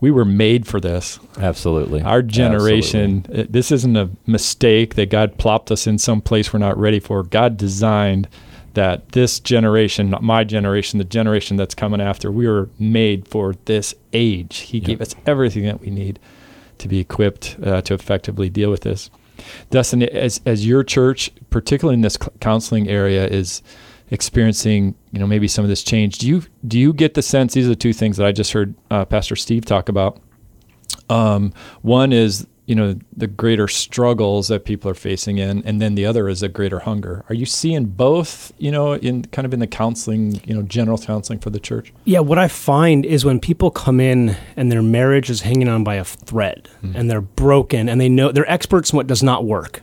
we 0.00 0.10
were 0.10 0.24
made 0.24 0.66
for 0.66 0.80
this. 0.80 1.18
Absolutely. 1.38 2.02
Our 2.02 2.22
generation, 2.22 3.18
Absolutely. 3.18 3.42
It, 3.42 3.52
this 3.52 3.72
isn't 3.72 3.96
a 3.96 4.10
mistake 4.26 4.94
that 4.94 5.10
God 5.10 5.38
plopped 5.38 5.72
us 5.72 5.86
in 5.86 5.98
some 5.98 6.20
place 6.20 6.52
we're 6.52 6.60
not 6.60 6.78
ready 6.78 7.00
for. 7.00 7.22
God 7.24 7.56
designed 7.56 8.28
that 8.74 9.10
this 9.10 9.40
generation, 9.40 10.08
not 10.08 10.22
my 10.22 10.44
generation, 10.44 10.98
the 10.98 11.04
generation 11.04 11.56
that's 11.56 11.74
coming 11.74 12.00
after, 12.00 12.30
we 12.30 12.46
were 12.46 12.68
made 12.78 13.26
for 13.26 13.54
this 13.64 13.92
age. 14.12 14.58
He 14.58 14.78
yep. 14.78 14.86
gave 14.86 15.00
us 15.00 15.16
everything 15.26 15.64
that 15.64 15.80
we 15.80 15.90
need 15.90 16.20
to 16.78 16.86
be 16.86 17.00
equipped 17.00 17.56
uh, 17.60 17.82
to 17.82 17.94
effectively 17.94 18.48
deal 18.48 18.70
with 18.70 18.82
this. 18.82 19.10
Dustin, 19.70 20.02
as 20.02 20.40
as 20.46 20.66
your 20.66 20.82
church, 20.84 21.30
particularly 21.50 21.94
in 21.94 22.00
this 22.02 22.16
counseling 22.40 22.88
area, 22.88 23.26
is 23.26 23.62
experiencing, 24.10 24.94
you 25.12 25.18
know, 25.18 25.26
maybe 25.26 25.48
some 25.48 25.64
of 25.64 25.68
this 25.68 25.82
change. 25.82 26.18
Do 26.18 26.26
you 26.26 26.42
do 26.66 26.78
you 26.78 26.92
get 26.92 27.14
the 27.14 27.22
sense? 27.22 27.54
These 27.54 27.66
are 27.66 27.70
the 27.70 27.76
two 27.76 27.92
things 27.92 28.16
that 28.16 28.26
I 28.26 28.32
just 28.32 28.52
heard 28.52 28.74
uh, 28.90 29.04
Pastor 29.04 29.36
Steve 29.36 29.64
talk 29.64 29.88
about. 29.88 30.20
Um, 31.10 31.52
one 31.82 32.12
is 32.12 32.46
you 32.68 32.74
know 32.74 32.98
the 33.16 33.26
greater 33.26 33.66
struggles 33.66 34.48
that 34.48 34.66
people 34.66 34.90
are 34.90 34.94
facing 34.94 35.38
in 35.38 35.62
and 35.64 35.80
then 35.80 35.94
the 35.94 36.04
other 36.04 36.28
is 36.28 36.42
a 36.42 36.48
greater 36.48 36.80
hunger. 36.80 37.24
Are 37.30 37.34
you 37.34 37.46
seeing 37.46 37.86
both 37.86 38.52
you 38.58 38.70
know 38.70 38.92
in 38.92 39.24
kind 39.24 39.46
of 39.46 39.54
in 39.54 39.60
the 39.60 39.66
counseling 39.66 40.40
you 40.44 40.54
know 40.54 40.62
general 40.62 40.98
counseling 40.98 41.38
for 41.38 41.48
the 41.48 41.58
church? 41.58 41.94
Yeah 42.04 42.20
what 42.20 42.38
i 42.38 42.46
find 42.46 43.06
is 43.06 43.24
when 43.24 43.40
people 43.40 43.70
come 43.70 44.00
in 44.00 44.36
and 44.54 44.70
their 44.70 44.82
marriage 44.82 45.30
is 45.30 45.40
hanging 45.40 45.68
on 45.68 45.82
by 45.82 45.94
a 45.94 46.04
thread 46.04 46.68
mm. 46.84 46.94
and 46.94 47.10
they're 47.10 47.22
broken 47.22 47.88
and 47.88 47.98
they 48.00 48.10
know 48.10 48.30
they're 48.30 48.50
experts 48.50 48.92
in 48.92 48.98
what 48.98 49.06
does 49.06 49.22
not 49.22 49.46
work 49.46 49.82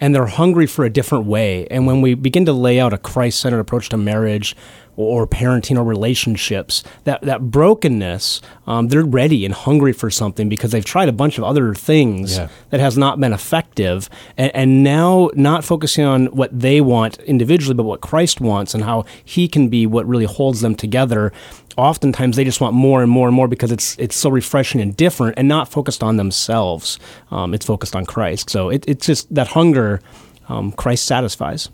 and 0.00 0.14
they're 0.14 0.26
hungry 0.26 0.66
for 0.66 0.84
a 0.84 0.90
different 0.90 1.24
way. 1.24 1.66
And 1.68 1.86
when 1.86 2.00
we 2.00 2.14
begin 2.14 2.44
to 2.46 2.52
lay 2.52 2.80
out 2.80 2.92
a 2.92 2.98
christ-centered 2.98 3.60
approach 3.60 3.88
to 3.90 3.96
marriage 3.96 4.56
or 4.96 5.26
parenting 5.26 5.76
or 5.76 5.84
relationships, 5.84 6.82
that, 7.04 7.20
that 7.22 7.50
brokenness, 7.50 8.40
um, 8.66 8.88
they're 8.88 9.04
ready 9.04 9.44
and 9.44 9.54
hungry 9.54 9.92
for 9.92 10.10
something 10.10 10.48
because 10.48 10.70
they've 10.70 10.84
tried 10.84 11.08
a 11.08 11.12
bunch 11.12 11.38
of 11.38 11.44
other 11.44 11.74
things 11.74 12.36
yeah. 12.36 12.48
that 12.70 12.80
has 12.80 12.96
not 12.96 13.18
been 13.20 13.32
effective. 13.32 14.08
And, 14.36 14.54
and 14.54 14.84
now 14.84 15.30
not 15.34 15.64
focusing 15.64 16.04
on 16.04 16.26
what 16.26 16.58
they 16.58 16.80
want 16.80 17.18
individually, 17.20 17.74
but 17.74 17.84
what 17.84 18.00
Christ 18.00 18.40
wants 18.40 18.74
and 18.74 18.84
how 18.84 19.04
he 19.24 19.48
can 19.48 19.68
be 19.68 19.86
what 19.86 20.06
really 20.06 20.26
holds 20.26 20.60
them 20.60 20.74
together. 20.74 21.32
Oftentimes 21.76 22.36
they 22.36 22.44
just 22.44 22.60
want 22.60 22.74
more 22.74 23.02
and 23.02 23.10
more 23.10 23.26
and 23.26 23.34
more 23.34 23.48
because 23.48 23.72
it's 23.72 23.98
it's 23.98 24.14
so 24.14 24.30
refreshing 24.30 24.80
and 24.80 24.96
different 24.96 25.36
and 25.36 25.48
not 25.48 25.68
focused 25.68 26.04
on 26.04 26.16
themselves. 26.18 27.00
Um, 27.32 27.52
it's 27.52 27.66
focused 27.66 27.96
on 27.96 28.06
Christ. 28.06 28.48
So 28.48 28.68
it, 28.68 28.84
it's 28.86 29.06
just 29.06 29.34
that 29.34 29.48
hunger 29.48 30.00
um, 30.48 30.70
Christ 30.70 31.04
satisfies. 31.04 31.70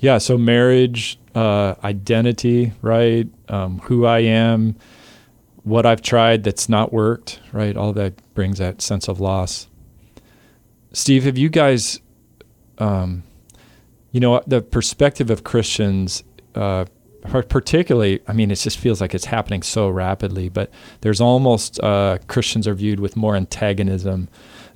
Yeah, 0.00 0.18
so 0.18 0.38
marriage, 0.38 1.19
uh, 1.34 1.74
identity, 1.84 2.72
right? 2.82 3.28
Um, 3.48 3.78
who 3.80 4.06
I 4.06 4.20
am, 4.20 4.76
what 5.62 5.86
I've 5.86 6.02
tried 6.02 6.44
that's 6.44 6.68
not 6.68 6.92
worked, 6.92 7.40
right? 7.52 7.76
All 7.76 7.92
that 7.92 8.14
brings 8.34 8.58
that 8.58 8.82
sense 8.82 9.08
of 9.08 9.20
loss. 9.20 9.68
Steve, 10.92 11.24
have 11.24 11.38
you 11.38 11.48
guys, 11.48 12.00
um, 12.78 13.22
you 14.10 14.20
know, 14.20 14.42
the 14.46 14.60
perspective 14.60 15.30
of 15.30 15.44
Christians, 15.44 16.24
uh, 16.54 16.86
particularly, 17.22 18.20
I 18.26 18.32
mean, 18.32 18.50
it 18.50 18.56
just 18.56 18.78
feels 18.78 19.00
like 19.00 19.14
it's 19.14 19.26
happening 19.26 19.62
so 19.62 19.88
rapidly, 19.88 20.48
but 20.48 20.70
there's 21.02 21.20
almost 21.20 21.78
uh, 21.80 22.18
Christians 22.26 22.66
are 22.66 22.74
viewed 22.74 22.98
with 22.98 23.16
more 23.16 23.36
antagonism 23.36 24.28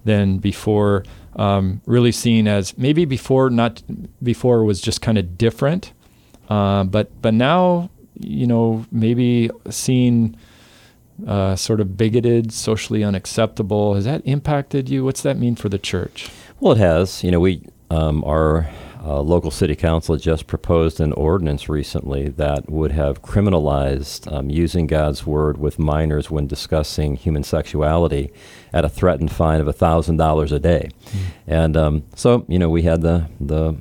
than 0.05 0.39
before. 0.39 1.05
Um, 1.37 1.81
really 1.87 2.13
seen 2.13 2.47
as 2.47 2.79
maybe 2.79 3.05
before 3.05 3.51
not 3.51 3.83
before 4.23 4.63
was 4.63 4.81
just 4.81 5.03
kind 5.03 5.19
of 5.19 5.37
different, 5.37 5.93
uh, 6.49 6.85
but 6.85 7.11
but 7.23 7.35
now, 7.35 7.91
you 8.19 8.47
know, 8.47 8.85
maybe 8.91 9.51
seen 9.71 10.37
uh, 11.27 11.57
sort 11.57 11.81
of 11.81 11.97
bigoted, 11.97 12.53
socially 12.53 13.05
unacceptable. 13.05 13.95
Has 13.95 14.05
that 14.05 14.23
impacted 14.25 14.89
you? 14.89 15.05
What's 15.05 15.23
that 15.23 15.39
mean 15.39 15.57
for 15.57 15.69
the 15.69 15.79
church? 15.79 16.29
Well, 16.61 16.73
it 16.73 16.79
has. 16.79 17.23
You 17.23 17.31
know, 17.31 17.41
we 17.41 17.63
um, 17.91 18.25
our 18.25 18.69
uh, 19.05 19.21
local 19.21 19.51
city 19.51 19.77
council 19.77 20.17
just 20.17 20.47
proposed 20.47 20.99
an 20.99 21.13
ordinance 21.13 21.69
recently 21.69 22.29
that 22.31 22.71
would 22.71 22.91
have 22.93 23.21
criminalized 23.21 24.33
um, 24.33 24.49
using 24.49 24.87
God's 24.87 25.27
word 25.27 25.59
with 25.59 25.79
minors 25.79 26.31
when 26.31 26.47
discussing 26.47 27.17
human 27.17 27.45
sexuality 27.45 28.33
at 28.73 28.85
a 28.85 28.89
threatened 28.89 29.31
fine 29.31 29.61
of 29.61 29.77
thousand 29.77 30.17
dollars 30.17 30.53
a 30.53 30.59
day. 30.59 30.89
Mm. 31.05 31.19
And 31.47 31.77
um, 31.77 32.03
so, 32.15 32.47
you 32.49 32.59
know, 32.59 32.71
we 32.71 32.83
had 32.83 33.03
the 33.03 33.29
the 33.39 33.77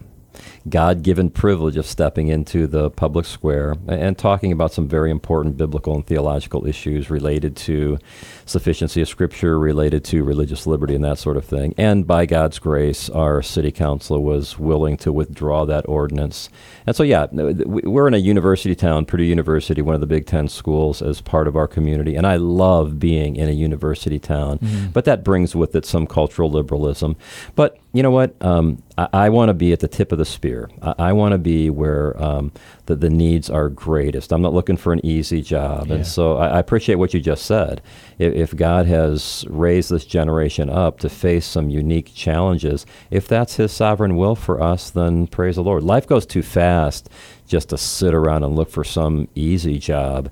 God 0.68 1.04
given 1.04 1.30
privilege 1.30 1.76
of 1.76 1.86
stepping 1.86 2.30
into 2.30 2.68
the 2.68 2.90
public 2.90 3.26
square 3.26 3.76
and 3.88 4.18
talking 4.18 4.52
about 4.52 4.72
some 4.72 4.88
very 4.88 5.12
important 5.12 5.58
biblical 5.58 5.96
and 5.96 6.06
theological 6.06 6.66
issues 6.66 7.10
related 7.10 7.56
to 7.58 8.00
sufficiency 8.46 9.02
of 9.02 9.10
Scripture, 9.10 9.60
related 9.60 10.04
to 10.06 10.24
religious 10.24 10.66
liberty, 10.66 10.96
and 10.96 11.04
that 11.04 11.18
sort 11.18 11.38
of 11.38 11.46
thing. 11.46 11.74
And 11.78 12.08
by 12.08 12.26
God's 12.26 12.60
grace, 12.60 13.10
our 13.10 13.42
city 13.42 13.72
council 13.72 14.24
was 14.24 14.58
willing 14.58 14.98
to 14.98 15.12
withdraw 15.12 15.66
that 15.66 15.88
ordinance. 15.88 16.50
And 16.86 16.96
so, 16.96 17.04
yeah, 17.04 17.28
we're 17.32 18.08
in 18.08 18.14
a 18.14 18.18
university 18.18 18.76
town, 18.76 19.06
Purdue 19.06 19.24
University, 19.24 19.82
one 19.82 19.96
of 19.96 20.02
the 20.02 20.08
Big 20.08 20.26
Ten 20.26 20.48
schools, 20.48 21.02
as 21.02 21.22
part 21.22 21.48
of 21.48 21.56
our 21.56 21.68
community. 21.68 22.16
And 22.16 22.28
I 22.28 22.36
love 22.36 23.00
being 23.00 23.36
in 23.36 23.50
a 23.50 23.54
university 23.54 24.20
town, 24.20 24.60
mm-hmm. 24.60 24.88
but 24.92 25.06
that 25.06 25.24
brings 25.24 25.56
with 25.56 25.76
it 25.76 25.86
some 25.86 26.08
cultural 26.08 26.50
liberalism. 26.50 27.16
But 27.56 27.80
you 27.94 28.04
know 28.04 28.12
what? 28.12 28.36
Um, 28.42 28.83
I, 28.98 29.08
I 29.14 29.30
want 29.30 29.50
to 29.50 29.54
be 29.54 29.74
at 29.74 29.80
the 29.80 29.88
tip 29.88 30.12
of 30.12 30.18
the 30.18 30.26
spear. 30.26 30.70
I, 30.82 30.96
I 31.00 31.14
want 31.14 31.34
to 31.34 31.38
be 31.38 31.70
where 31.70 32.22
um, 32.22 32.52
the, 32.86 32.96
the 32.96 33.10
needs 33.10 33.50
are 33.50 33.70
greatest. 33.70 34.32
I'm 34.32 34.42
not 34.42 34.54
looking 34.54 34.78
for 34.78 34.94
an 34.94 35.06
easy 35.06 35.42
job. 35.42 35.88
Yeah. 35.88 35.96
And 35.96 36.08
so 36.08 36.38
I, 36.38 36.50
I, 36.50 36.60
appreciate 36.60 36.96
what 36.96 37.14
you 37.14 37.20
just 37.20 37.46
said. 37.46 37.82
If, 38.20 38.34
if, 38.34 38.56
God 38.56 38.86
has 38.86 39.46
raised 39.50 39.90
this 39.90 40.06
generation 40.06 40.70
up 40.70 41.00
to 41.00 41.10
face 41.10 41.46
some 41.46 41.70
unique 41.70 42.14
challenges, 42.14 42.86
if 43.10 43.28
that's 43.28 43.56
His 43.56 43.72
sovereign 43.72 44.16
will 44.16 44.36
for 44.36 44.62
us, 44.62 44.90
then 44.90 45.28
praise 45.28 45.56
the 45.56 45.64
Lord. 45.64 45.84
Life 45.84 46.08
goes 46.08 46.26
too 46.26 46.44
fast 46.44 47.10
just 47.48 47.70
to 47.70 47.78
sit 47.78 48.14
around 48.14 48.44
and 48.44 48.56
look 48.56 48.70
for 48.70 48.84
some 48.84 49.28
easy 49.36 49.80
job. 49.80 50.32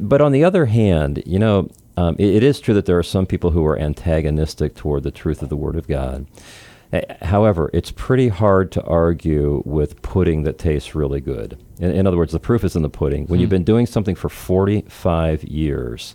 But 0.00 0.22
on 0.22 0.32
the 0.32 0.44
other 0.44 0.66
hand, 0.66 1.22
you 1.26 1.38
know, 1.38 1.68
um, 1.96 2.16
it, 2.18 2.36
it 2.36 2.42
is 2.42 2.60
true 2.60 2.74
that 2.74 2.86
there 2.86 2.98
are 2.98 3.04
some 3.04 3.26
people 3.26 3.50
who 3.50 3.64
are 3.66 3.78
antagonistic 3.78 4.74
toward 4.74 5.02
the 5.02 5.10
truth 5.10 5.42
of 5.42 5.48
the 5.48 5.56
Word 5.56 5.76
of 5.76 5.86
God. 5.86 6.26
However, 7.22 7.70
it's 7.72 7.90
pretty 7.90 8.28
hard 8.28 8.70
to 8.72 8.82
argue 8.84 9.62
with 9.64 10.00
pudding 10.02 10.44
that 10.44 10.58
tastes 10.58 10.94
really 10.94 11.20
good. 11.20 11.58
In, 11.78 11.90
in 11.90 12.06
other 12.06 12.16
words, 12.16 12.32
the 12.32 12.40
proof 12.40 12.64
is 12.64 12.76
in 12.76 12.82
the 12.82 12.90
pudding. 12.90 13.26
When 13.26 13.38
hmm. 13.38 13.42
you've 13.42 13.50
been 13.50 13.64
doing 13.64 13.86
something 13.86 14.14
for 14.14 14.28
45 14.28 15.44
years, 15.44 16.14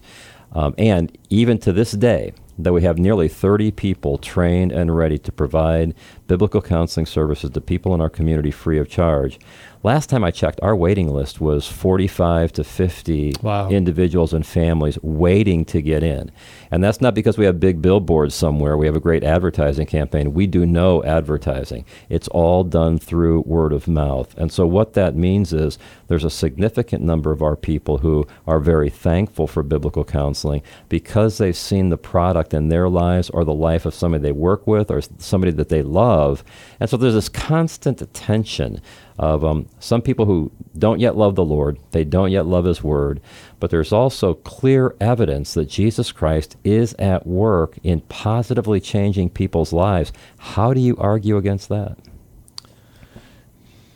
um, 0.53 0.73
and 0.77 1.15
even 1.29 1.57
to 1.59 1.73
this 1.73 1.91
day, 1.91 2.33
that 2.59 2.73
we 2.73 2.81
have 2.81 2.97
nearly 2.97 3.29
30 3.29 3.71
people 3.71 4.17
trained 4.17 4.73
and 4.73 4.95
ready 4.95 5.17
to 5.17 5.31
provide 5.31 5.95
biblical 6.27 6.61
counseling 6.61 7.05
services 7.05 7.51
to 7.51 7.61
people 7.61 7.93
in 7.93 8.01
our 8.01 8.09
community 8.09 8.51
free 8.51 8.77
of 8.77 8.89
charge. 8.89 9.39
Last 9.81 10.09
time 10.09 10.25
I 10.25 10.31
checked, 10.31 10.59
our 10.61 10.75
waiting 10.75 11.07
list 11.07 11.39
was 11.39 11.65
45 11.65 12.51
to 12.53 12.63
50 12.65 13.35
wow. 13.41 13.69
individuals 13.69 14.33
and 14.33 14.45
families 14.45 15.01
waiting 15.01 15.63
to 15.65 15.81
get 15.81 16.03
in. 16.03 16.31
And 16.71 16.83
that's 16.83 17.01
not 17.01 17.15
because 17.15 17.37
we 17.37 17.45
have 17.45 17.59
big 17.59 17.81
billboards 17.81 18.35
somewhere. 18.35 18.77
We 18.77 18.85
have 18.85 18.95
a 18.95 18.99
great 18.99 19.23
advertising 19.23 19.87
campaign. 19.87 20.33
We 20.33 20.47
do 20.47 20.65
no 20.65 21.03
advertising. 21.03 21.85
It's 22.09 22.27
all 22.29 22.63
done 22.63 22.99
through 22.99 23.41
word 23.41 23.73
of 23.73 23.87
mouth. 23.87 24.37
And 24.37 24.51
so 24.51 24.67
what 24.67 24.93
that 24.93 25.15
means 25.15 25.51
is 25.51 25.79
there's 26.07 26.23
a 26.23 26.29
significant 26.29 27.03
number 27.03 27.31
of 27.31 27.41
our 27.41 27.55
people 27.55 27.99
who 27.99 28.27
are 28.45 28.59
very 28.59 28.89
thankful 28.89 29.47
for 29.47 29.63
biblical 29.63 30.03
counseling 30.03 30.61
because 30.89 31.37
they've 31.37 31.55
seen 31.55 31.89
the 31.89 31.97
product 31.97 32.53
in 32.53 32.69
their 32.69 32.87
lives 32.87 33.29
or 33.31 33.43
the 33.43 33.53
life 33.53 33.85
of 33.85 33.95
somebody 33.95 34.21
they 34.21 34.31
work 34.31 34.67
with 34.67 34.91
or 34.91 35.01
somebody 35.17 35.51
that 35.51 35.69
they 35.69 35.81
love. 35.81 36.43
And 36.79 36.89
so 36.89 36.97
there's 36.97 37.13
this 37.13 37.29
constant 37.29 38.01
attention 38.01 38.81
of 39.19 39.43
um, 39.43 39.67
some 39.79 40.01
people 40.01 40.25
who 40.25 40.49
don't 40.77 41.01
yet 41.01 41.17
love 41.17 41.35
the 41.35 41.43
Lord, 41.43 41.77
they 41.91 42.05
don't 42.05 42.31
yet 42.31 42.45
love 42.45 42.63
His 42.63 42.81
Word, 42.81 43.19
but 43.59 43.69
there's 43.69 43.91
also 43.91 44.33
clear 44.33 44.95
evidence 44.99 45.53
that 45.53 45.69
Jesus 45.69 46.11
Christ 46.11 46.55
is 46.63 46.93
at 46.93 47.27
work 47.27 47.77
in 47.83 48.01
positively 48.01 48.79
changing 48.79 49.29
people's 49.29 49.73
lives. 49.73 50.11
How 50.37 50.73
do 50.73 50.79
you 50.79 50.95
argue 50.97 51.37
against 51.37 51.69
that? 51.69 51.97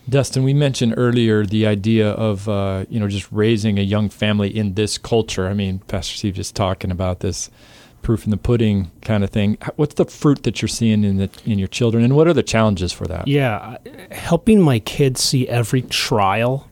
Dustin, 0.08 0.44
we 0.44 0.54
mentioned 0.54 0.96
earlier 0.98 1.46
the 1.46 1.66
idea 1.66 2.10
of 2.12 2.50
uh, 2.50 2.86
you 2.90 3.00
know 3.00 3.08
just 3.08 3.32
raising 3.32 3.80
a 3.80 3.82
young 3.82 4.10
family 4.10 4.56
in 4.56 4.74
this 4.74 4.98
culture. 4.98 5.48
I 5.48 5.54
mean, 5.54 5.80
Pastor 5.80 6.18
Steve 6.18 6.34
just 6.34 6.56
talking 6.56 6.92
about 6.92 7.22
this 7.22 7.50
proof 8.02 8.26
in 8.26 8.32
the 8.32 8.38
pudding 8.38 8.92
kind 9.02 9.24
of 9.24 9.30
thing. 9.30 9.58
What's 9.78 9.96
the 9.96 10.06
fruit 10.06 10.44
that 10.44 10.62
you're 10.62 10.68
seeing 10.68 11.06
in 11.06 11.18
the 11.18 11.30
in 11.46 11.58
your 11.58 11.70
children, 11.70 12.04
and 12.04 12.18
what 12.18 12.28
are 12.28 12.34
the 12.34 12.44
challenges 12.44 12.92
for 12.92 13.06
that? 13.08 13.30
Yeah, 13.30 13.78
helping 14.12 14.62
my 14.62 14.80
kids 14.80 15.22
see 15.22 15.48
every 15.48 15.84
trial 15.84 16.68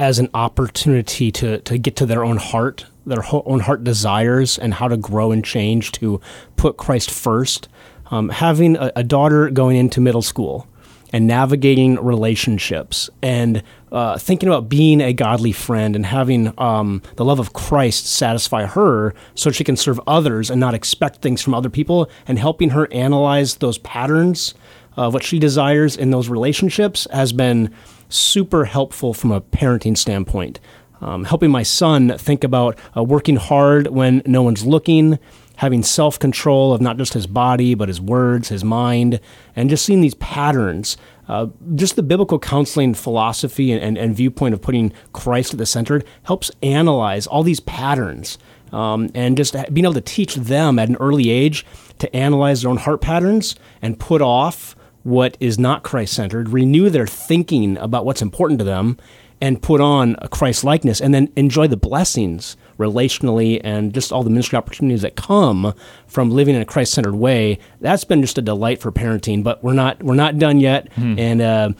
as 0.00 0.18
an 0.18 0.30
opportunity 0.32 1.30
to 1.30 1.60
to 1.60 1.78
get 1.78 1.94
to 1.94 2.06
their 2.06 2.24
own 2.24 2.38
heart, 2.38 2.86
their 3.04 3.22
own 3.32 3.60
heart 3.60 3.84
desires, 3.84 4.58
and 4.58 4.74
how 4.74 4.88
to 4.88 4.96
grow 4.96 5.30
and 5.30 5.44
change 5.44 5.92
to 5.92 6.20
put 6.56 6.78
Christ 6.78 7.10
first. 7.10 7.68
Um, 8.10 8.30
having 8.30 8.76
a, 8.76 8.90
a 8.96 9.04
daughter 9.04 9.50
going 9.50 9.76
into 9.76 10.00
middle 10.00 10.22
school 10.22 10.66
and 11.12 11.28
navigating 11.28 11.94
relationships 11.96 13.08
and 13.22 13.62
uh, 13.92 14.18
thinking 14.18 14.48
about 14.48 14.68
being 14.68 15.00
a 15.00 15.12
godly 15.12 15.52
friend 15.52 15.94
and 15.94 16.06
having 16.06 16.52
um, 16.58 17.02
the 17.16 17.24
love 17.24 17.38
of 17.38 17.52
Christ 17.52 18.06
satisfy 18.06 18.66
her 18.66 19.14
so 19.36 19.52
she 19.52 19.62
can 19.62 19.76
serve 19.76 20.00
others 20.08 20.50
and 20.50 20.58
not 20.58 20.74
expect 20.74 21.22
things 21.22 21.40
from 21.40 21.54
other 21.54 21.70
people 21.70 22.10
and 22.26 22.36
helping 22.38 22.70
her 22.70 22.92
analyze 22.92 23.56
those 23.56 23.78
patterns 23.78 24.54
of 24.96 25.14
what 25.14 25.22
she 25.22 25.38
desires 25.38 25.96
in 25.96 26.10
those 26.10 26.28
relationships 26.28 27.06
has 27.12 27.32
been 27.32 27.72
super 28.10 28.64
helpful 28.66 29.14
from 29.14 29.32
a 29.32 29.40
parenting 29.40 29.96
standpoint. 29.96 30.60
Um, 31.00 31.24
helping 31.24 31.50
my 31.50 31.62
son 31.62 32.18
think 32.18 32.44
about 32.44 32.78
uh, 32.94 33.02
working 33.02 33.36
hard 33.36 33.86
when 33.86 34.20
no 34.26 34.42
one's 34.42 34.66
looking 34.66 35.18
having 35.60 35.82
self 35.82 36.18
control 36.18 36.72
of 36.72 36.80
not 36.80 36.96
just 36.96 37.12
his 37.12 37.26
body, 37.26 37.74
but 37.74 37.88
his 37.88 38.00
words, 38.00 38.48
his 38.48 38.64
mind, 38.64 39.20
and 39.54 39.68
just 39.68 39.84
seeing 39.84 40.00
these 40.00 40.14
patterns. 40.14 40.96
Uh, 41.28 41.48
just 41.74 41.96
the 41.96 42.02
biblical 42.02 42.38
counseling 42.38 42.94
philosophy 42.94 43.70
and, 43.70 43.80
and, 43.80 43.98
and, 43.98 44.16
viewpoint 44.16 44.52
of 44.52 44.60
putting 44.60 44.92
Christ 45.12 45.52
at 45.52 45.58
the 45.58 45.66
center 45.66 46.02
helps 46.24 46.50
analyze 46.60 47.26
all 47.28 47.44
these 47.44 47.60
patterns 47.60 48.36
um, 48.72 49.10
and 49.14 49.36
just 49.36 49.54
being 49.72 49.84
able 49.84 49.94
to 49.94 50.00
teach 50.00 50.34
them 50.34 50.78
at 50.78 50.88
an 50.88 50.96
early 50.96 51.30
age 51.30 51.64
to 51.98 52.16
analyze 52.16 52.62
their 52.62 52.70
own 52.70 52.78
heart 52.78 53.00
patterns 53.00 53.54
and 53.80 54.00
put 54.00 54.22
off 54.22 54.74
what 55.10 55.36
is 55.40 55.58
not 55.58 55.82
Christ 55.82 56.14
centered, 56.14 56.48
renew 56.48 56.88
their 56.88 57.06
thinking 57.06 57.76
about 57.78 58.04
what's 58.04 58.22
important 58.22 58.58
to 58.60 58.64
them, 58.64 58.96
and 59.40 59.60
put 59.60 59.80
on 59.80 60.16
a 60.18 60.28
Christ 60.28 60.64
likeness, 60.64 61.00
and 61.00 61.14
then 61.14 61.32
enjoy 61.36 61.66
the 61.66 61.76
blessings 61.76 62.56
relationally 62.78 63.60
and 63.64 63.92
just 63.92 64.12
all 64.12 64.22
the 64.22 64.30
ministry 64.30 64.56
opportunities 64.56 65.02
that 65.02 65.16
come 65.16 65.74
from 66.06 66.30
living 66.30 66.54
in 66.54 66.62
a 66.62 66.66
Christ 66.66 66.92
centered 66.92 67.14
way. 67.14 67.58
That's 67.80 68.04
been 68.04 68.22
just 68.22 68.38
a 68.38 68.42
delight 68.42 68.80
for 68.80 68.92
parenting, 68.92 69.42
but 69.42 69.62
we're 69.62 69.74
not 69.74 70.02
we're 70.02 70.14
not 70.14 70.38
done 70.38 70.60
yet, 70.60 70.92
hmm. 70.94 71.18
and 71.18 71.40
uh, 71.40 71.70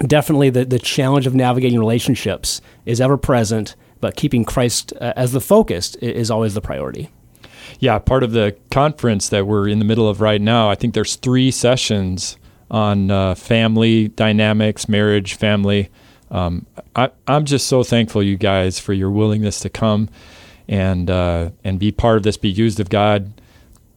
definitely 0.00 0.50
the 0.50 0.64
the 0.64 0.78
challenge 0.78 1.26
of 1.26 1.34
navigating 1.34 1.78
relationships 1.78 2.60
is 2.86 3.00
ever 3.00 3.16
present. 3.16 3.74
But 4.00 4.14
keeping 4.14 4.44
Christ 4.44 4.92
uh, 5.00 5.12
as 5.16 5.32
the 5.32 5.40
focus 5.40 5.96
is 5.96 6.30
always 6.30 6.54
the 6.54 6.60
priority. 6.60 7.10
Yeah, 7.80 7.98
part 7.98 8.22
of 8.22 8.32
the 8.32 8.56
conference 8.70 9.28
that 9.28 9.46
we're 9.46 9.68
in 9.68 9.78
the 9.78 9.84
middle 9.84 10.08
of 10.08 10.20
right 10.20 10.40
now, 10.40 10.70
I 10.70 10.74
think 10.74 10.94
there's 10.94 11.16
three 11.16 11.50
sessions 11.50 12.36
on 12.70 13.10
uh, 13.10 13.34
family 13.34 14.08
dynamics, 14.08 14.88
marriage, 14.88 15.34
family 15.34 15.90
um, 16.30 16.66
I, 16.94 17.10
am 17.26 17.44
just 17.44 17.66
so 17.66 17.82
thankful, 17.82 18.22
you 18.22 18.36
guys, 18.36 18.78
for 18.78 18.92
your 18.92 19.10
willingness 19.10 19.60
to 19.60 19.70
come 19.70 20.08
and 20.68 21.08
uh, 21.08 21.50
and 21.64 21.78
be 21.78 21.90
part 21.90 22.18
of 22.18 22.22
this, 22.22 22.36
be 22.36 22.50
used 22.50 22.80
of 22.80 22.90
God. 22.90 23.40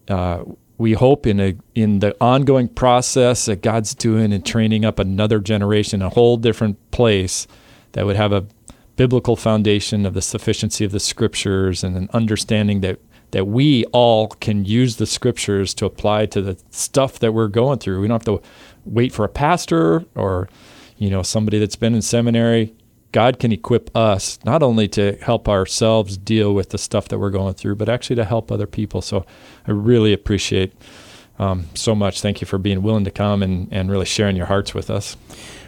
Uh, 0.08 0.44
we 0.78 0.94
hope 0.94 1.28
in 1.28 1.40
a 1.40 1.56
in 1.76 2.00
the 2.00 2.16
ongoing 2.22 2.68
process 2.70 3.46
that 3.46 3.62
God's 3.62 3.94
doing 3.94 4.32
and 4.32 4.46
training 4.46 4.86
up 4.86 4.98
another 4.98 5.40
generation, 5.40 6.02
a 6.02 6.10
whole 6.10 6.38
different 6.38 6.92
place 6.92 7.48
that 7.92 8.06
would 8.06 8.16
have 8.16 8.32
a 8.32 8.46
biblical 8.96 9.36
foundation 9.36 10.06
of 10.06 10.14
the 10.14 10.22
sufficiency 10.22 10.86
of 10.86 10.92
the 10.92 11.00
scriptures 11.00 11.84
and 11.84 11.98
an 11.98 12.10
understanding 12.14 12.82
that 12.82 13.00
that 13.32 13.48
we 13.48 13.86
all 13.86 14.28
can 14.28 14.66
use 14.66 14.98
the 14.98 15.06
scriptures 15.06 15.74
to 15.76 15.86
apply 15.86 16.26
to 16.28 16.42
the 16.42 16.58
stuff 16.70 17.20
that 17.20 17.34
we're 17.34 17.48
going 17.48 17.80
through. 17.80 18.02
We 18.02 18.08
don't 18.08 18.26
have 18.26 18.42
to 18.42 18.42
wait 18.86 19.14
for 19.14 19.26
a 19.26 19.30
pastor 19.30 20.06
or 20.16 20.50
you 21.02 21.10
know, 21.10 21.24
somebody 21.24 21.58
that's 21.58 21.76
been 21.76 21.96
in 21.96 22.04
seminary, 22.04 22.76
God 23.12 23.40
can 23.40 23.52
equip 23.52 23.90
us 23.98 24.38
not 24.46 24.62
only 24.62 24.88
to 24.90 25.14
help 25.14 25.50
ourselves 25.50 26.16
deal 26.16 26.54
with 26.54 26.70
the 26.70 26.78
stuff 26.78 27.08
that 27.08 27.18
we're 27.18 27.32
going 27.32 27.56
through, 27.56 27.78
but 27.78 27.90
actually 27.90 28.18
to 28.18 28.24
help 28.24 28.52
other 28.52 28.68
people. 28.68 29.02
So 29.02 29.26
I 29.68 29.72
really 29.72 30.14
appreciate 30.14 30.74
um, 31.40 31.66
so 31.74 31.96
much. 31.96 32.22
Thank 32.22 32.40
you 32.40 32.46
for 32.46 32.60
being 32.60 32.84
willing 32.84 33.04
to 33.06 33.10
come 33.10 33.42
and, 33.42 33.68
and 33.72 33.90
really 33.90 34.06
sharing 34.06 34.36
your 34.36 34.46
hearts 34.46 34.76
with 34.76 34.92
us. 34.92 35.18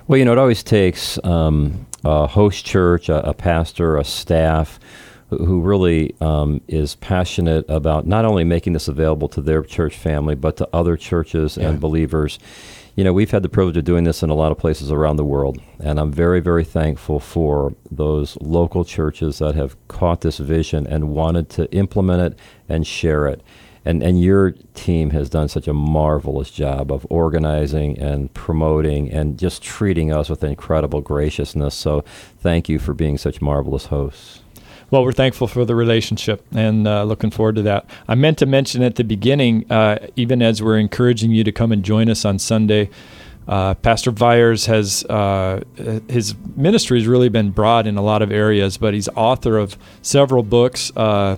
Well, 0.08 0.20
you 0.20 0.26
know, 0.26 0.34
it 0.34 0.38
always 0.38 0.62
takes 0.62 1.18
um, 1.24 1.88
a 2.06 2.28
host 2.28 2.64
church, 2.64 3.10
a, 3.10 3.30
a, 3.30 3.34
pastor, 3.34 3.98
a 3.98 4.04
staff 4.04 4.80
who 5.30 5.62
really 5.62 6.16
um, 6.22 6.62
is 6.68 6.96
passionate 6.96 7.66
about 7.70 8.06
not 8.06 8.26
only 8.26 8.44
making 8.44 8.74
this 8.74 8.88
available 8.88 9.28
to 9.30 9.42
their 9.42 9.64
church 9.64 9.96
family, 9.96 10.36
but 10.36 10.58
to 10.58 10.70
other 10.74 10.98
churches 10.98 11.58
yeah. 11.58 11.70
and 11.70 11.80
believers 11.80 12.40
you 12.96 13.04
know, 13.04 13.14
we've 13.14 13.32
had 13.32 13.42
the 13.42 13.50
privilege 13.50 13.76
of 13.78 13.86
doing 13.86 14.04
this 14.04 14.22
in 14.22 14.30
a 14.30 14.36
lot 14.36 14.52
of 14.52 14.60
places 14.60 14.92
around 14.92 15.16
the 15.16 15.26
world, 15.26 15.60
and 15.80 16.00
I'm 16.00 16.12
very, 16.12 16.40
very 16.40 16.64
thankful 16.64 17.20
for 17.20 17.74
those 17.90 18.38
local 18.40 18.86
churches 18.86 19.40
that 19.40 19.56
have 19.56 19.76
caught 19.88 20.22
this 20.22 20.38
vision 20.38 20.86
and 20.86 21.10
wanted 21.10 21.50
to 21.52 21.72
implement 21.74 22.34
it 22.34 22.40
and 22.70 22.86
share 22.86 23.28
it. 23.28 23.42
and 23.86 24.02
and 24.04 24.22
your 24.22 24.52
team 24.76 25.10
has 25.10 25.30
done 25.30 25.50
such 25.50 25.68
a 25.68 25.74
marvelous 25.74 26.52
job 26.52 26.92
of 26.92 27.06
organizing 27.10 27.98
and 28.00 28.34
promoting 28.34 29.12
and 29.12 29.38
just 29.40 29.62
treating 29.62 30.14
us 30.14 30.30
with 30.30 30.44
incredible 30.44 31.02
graciousness. 31.02 31.76
So 31.76 32.02
thank 32.40 32.70
you 32.70 32.80
for 32.80 32.94
being 32.94 33.18
such 33.18 33.42
marvelous 33.42 33.88
hosts. 33.88 34.40
Well, 34.94 35.04
we're 35.04 35.12
thankful 35.12 35.48
for 35.48 35.66
the 35.66 35.74
relationship 35.74 36.46
and 36.54 36.88
uh, 36.88 37.04
looking 37.04 37.32
forward 37.32 37.56
to 37.56 37.64
that. 37.64 37.90
I 38.08 38.14
meant 38.14 38.38
to 38.38 38.46
mention 38.46 38.84
at 38.84 38.94
the 38.94 39.04
beginning, 39.04 39.66
uh, 39.72 39.98
even 40.16 40.44
as 40.44 40.62
we're 40.62 40.78
encouraging 40.78 41.32
you 41.32 41.44
to 41.46 41.52
come 41.52 41.72
and 41.72 41.84
join 41.84 42.10
us 42.12 42.26
on 42.26 42.38
Sunday, 42.38 42.92
uh, 43.48 43.74
Pastor 43.74 44.12
Viars 44.12 44.68
has 44.68 45.04
uh, 45.06 45.64
his 46.08 46.36
ministry 46.56 47.00
has 47.00 47.08
really 47.08 47.30
been 47.30 47.50
broad 47.50 47.88
in 47.88 47.98
a 47.98 48.04
lot 48.04 48.22
of 48.22 48.32
areas, 48.32 48.78
but 48.78 48.94
he's 48.94 49.10
author 49.16 49.58
of 49.58 49.80
several 50.04 50.44
books, 50.44 50.92
uh, 50.96 51.38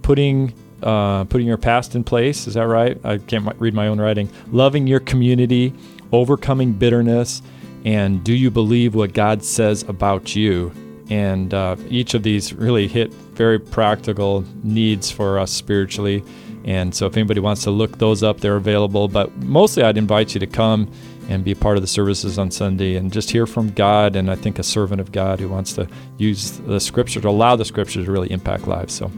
putting 0.00 0.54
uh, 0.82 1.24
putting 1.24 1.46
your 1.46 1.58
past 1.58 1.94
in 1.94 2.04
place. 2.04 2.46
Is 2.46 2.54
that 2.54 2.66
right? 2.66 2.98
I 3.04 3.18
can't 3.18 3.46
read 3.60 3.74
my 3.74 3.88
own 3.88 4.00
writing. 4.00 4.30
Loving 4.50 4.86
your 4.86 5.00
community, 5.00 5.74
overcoming 6.10 6.72
bitterness, 6.72 7.42
and 7.84 8.24
do 8.24 8.32
you 8.32 8.50
believe 8.50 8.94
what 8.94 9.12
God 9.12 9.44
says 9.44 9.82
about 9.82 10.34
you? 10.34 10.72
And 11.10 11.52
uh, 11.52 11.76
each 11.88 12.14
of 12.14 12.22
these 12.22 12.54
really 12.54 12.88
hit 12.88 13.12
very 13.12 13.58
practical 13.58 14.44
needs 14.62 15.10
for 15.10 15.38
us 15.38 15.50
spiritually. 15.50 16.24
And 16.64 16.94
so, 16.94 17.06
if 17.06 17.16
anybody 17.16 17.40
wants 17.40 17.62
to 17.64 17.70
look 17.70 17.98
those 17.98 18.22
up, 18.22 18.40
they're 18.40 18.56
available. 18.56 19.06
But 19.08 19.36
mostly, 19.36 19.82
I'd 19.82 19.98
invite 19.98 20.32
you 20.32 20.40
to 20.40 20.46
come 20.46 20.90
and 21.28 21.44
be 21.44 21.52
a 21.52 21.56
part 21.56 21.76
of 21.76 21.82
the 21.82 21.86
services 21.86 22.38
on 22.38 22.50
Sunday 22.50 22.96
and 22.96 23.12
just 23.12 23.30
hear 23.30 23.46
from 23.46 23.70
God. 23.70 24.16
And 24.16 24.30
I 24.30 24.34
think 24.34 24.58
a 24.58 24.62
servant 24.62 25.00
of 25.00 25.12
God 25.12 25.40
who 25.40 25.48
wants 25.48 25.74
to 25.74 25.86
use 26.16 26.52
the 26.60 26.80
scripture 26.80 27.20
to 27.20 27.28
allow 27.28 27.56
the 27.56 27.64
scripture 27.64 28.02
to 28.02 28.10
really 28.10 28.30
impact 28.30 28.66
lives. 28.66 28.94
So, 28.94 29.10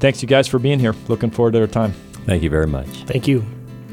thanks 0.00 0.20
you 0.20 0.28
guys 0.28 0.46
for 0.46 0.58
being 0.58 0.78
here. 0.78 0.94
Looking 1.08 1.30
forward 1.30 1.52
to 1.52 1.60
our 1.60 1.66
time. 1.66 1.92
Thank 2.26 2.42
you 2.42 2.50
very 2.50 2.66
much. 2.66 2.88
Thank 3.04 3.26
you. 3.26 3.44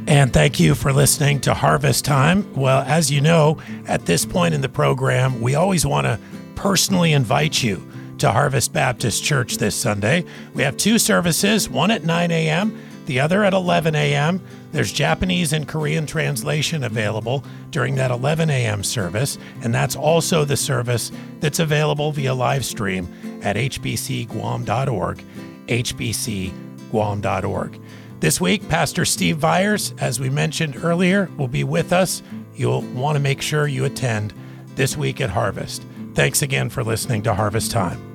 And 0.05 0.33
thank 0.33 0.59
you 0.59 0.75
for 0.75 0.91
listening 0.91 1.39
to 1.41 1.53
Harvest 1.53 2.03
Time. 2.03 2.53
Well, 2.55 2.81
as 2.81 3.09
you 3.09 3.21
know, 3.21 3.59
at 3.87 4.05
this 4.05 4.25
point 4.25 4.53
in 4.53 4.59
the 4.59 4.67
program, 4.67 5.39
we 5.39 5.55
always 5.55 5.85
want 5.85 6.05
to 6.05 6.19
personally 6.63 7.11
invite 7.11 7.61
you 7.61 7.85
to 8.17 8.31
Harvest 8.31 8.71
Baptist 8.71 9.21
Church 9.21 9.57
this 9.57 9.75
Sunday. 9.75 10.23
We 10.53 10.63
have 10.63 10.77
two 10.77 10.97
services, 10.97 11.67
one 11.67 11.91
at 11.91 12.05
9 12.05 12.31
a.m., 12.31 12.79
the 13.05 13.19
other 13.19 13.43
at 13.43 13.51
11 13.53 13.95
a.m. 13.95 14.41
There's 14.71 14.93
Japanese 14.93 15.51
and 15.51 15.67
Korean 15.67 16.05
translation 16.05 16.85
available 16.85 17.43
during 17.71 17.95
that 17.95 18.11
11 18.11 18.49
a.m. 18.49 18.81
service, 18.81 19.37
and 19.61 19.75
that's 19.75 19.97
also 19.97 20.45
the 20.45 20.55
service 20.55 21.11
that's 21.41 21.59
available 21.59 22.13
via 22.13 22.33
live 22.33 22.63
stream 22.63 23.09
at 23.43 23.57
hbcguam.org, 23.57 25.23
hbcguam.org. 25.67 26.51
This 28.21 28.39
week, 28.39 28.69
Pastor 28.69 29.03
Steve 29.03 29.35
Viars, 29.35 30.01
as 30.01 30.17
we 30.17 30.29
mentioned 30.29 30.77
earlier, 30.81 31.29
will 31.37 31.49
be 31.49 31.65
with 31.65 31.91
us. 31.91 32.23
You'll 32.55 32.83
want 32.93 33.17
to 33.17 33.19
make 33.19 33.41
sure 33.41 33.67
you 33.67 33.83
attend 33.83 34.33
this 34.75 34.95
week 34.95 35.19
at 35.19 35.29
Harvest. 35.29 35.85
Thanks 36.13 36.43
again 36.43 36.69
for 36.69 36.83
listening 36.83 37.23
to 37.23 37.33
Harvest 37.33 37.71
Time. 37.71 38.12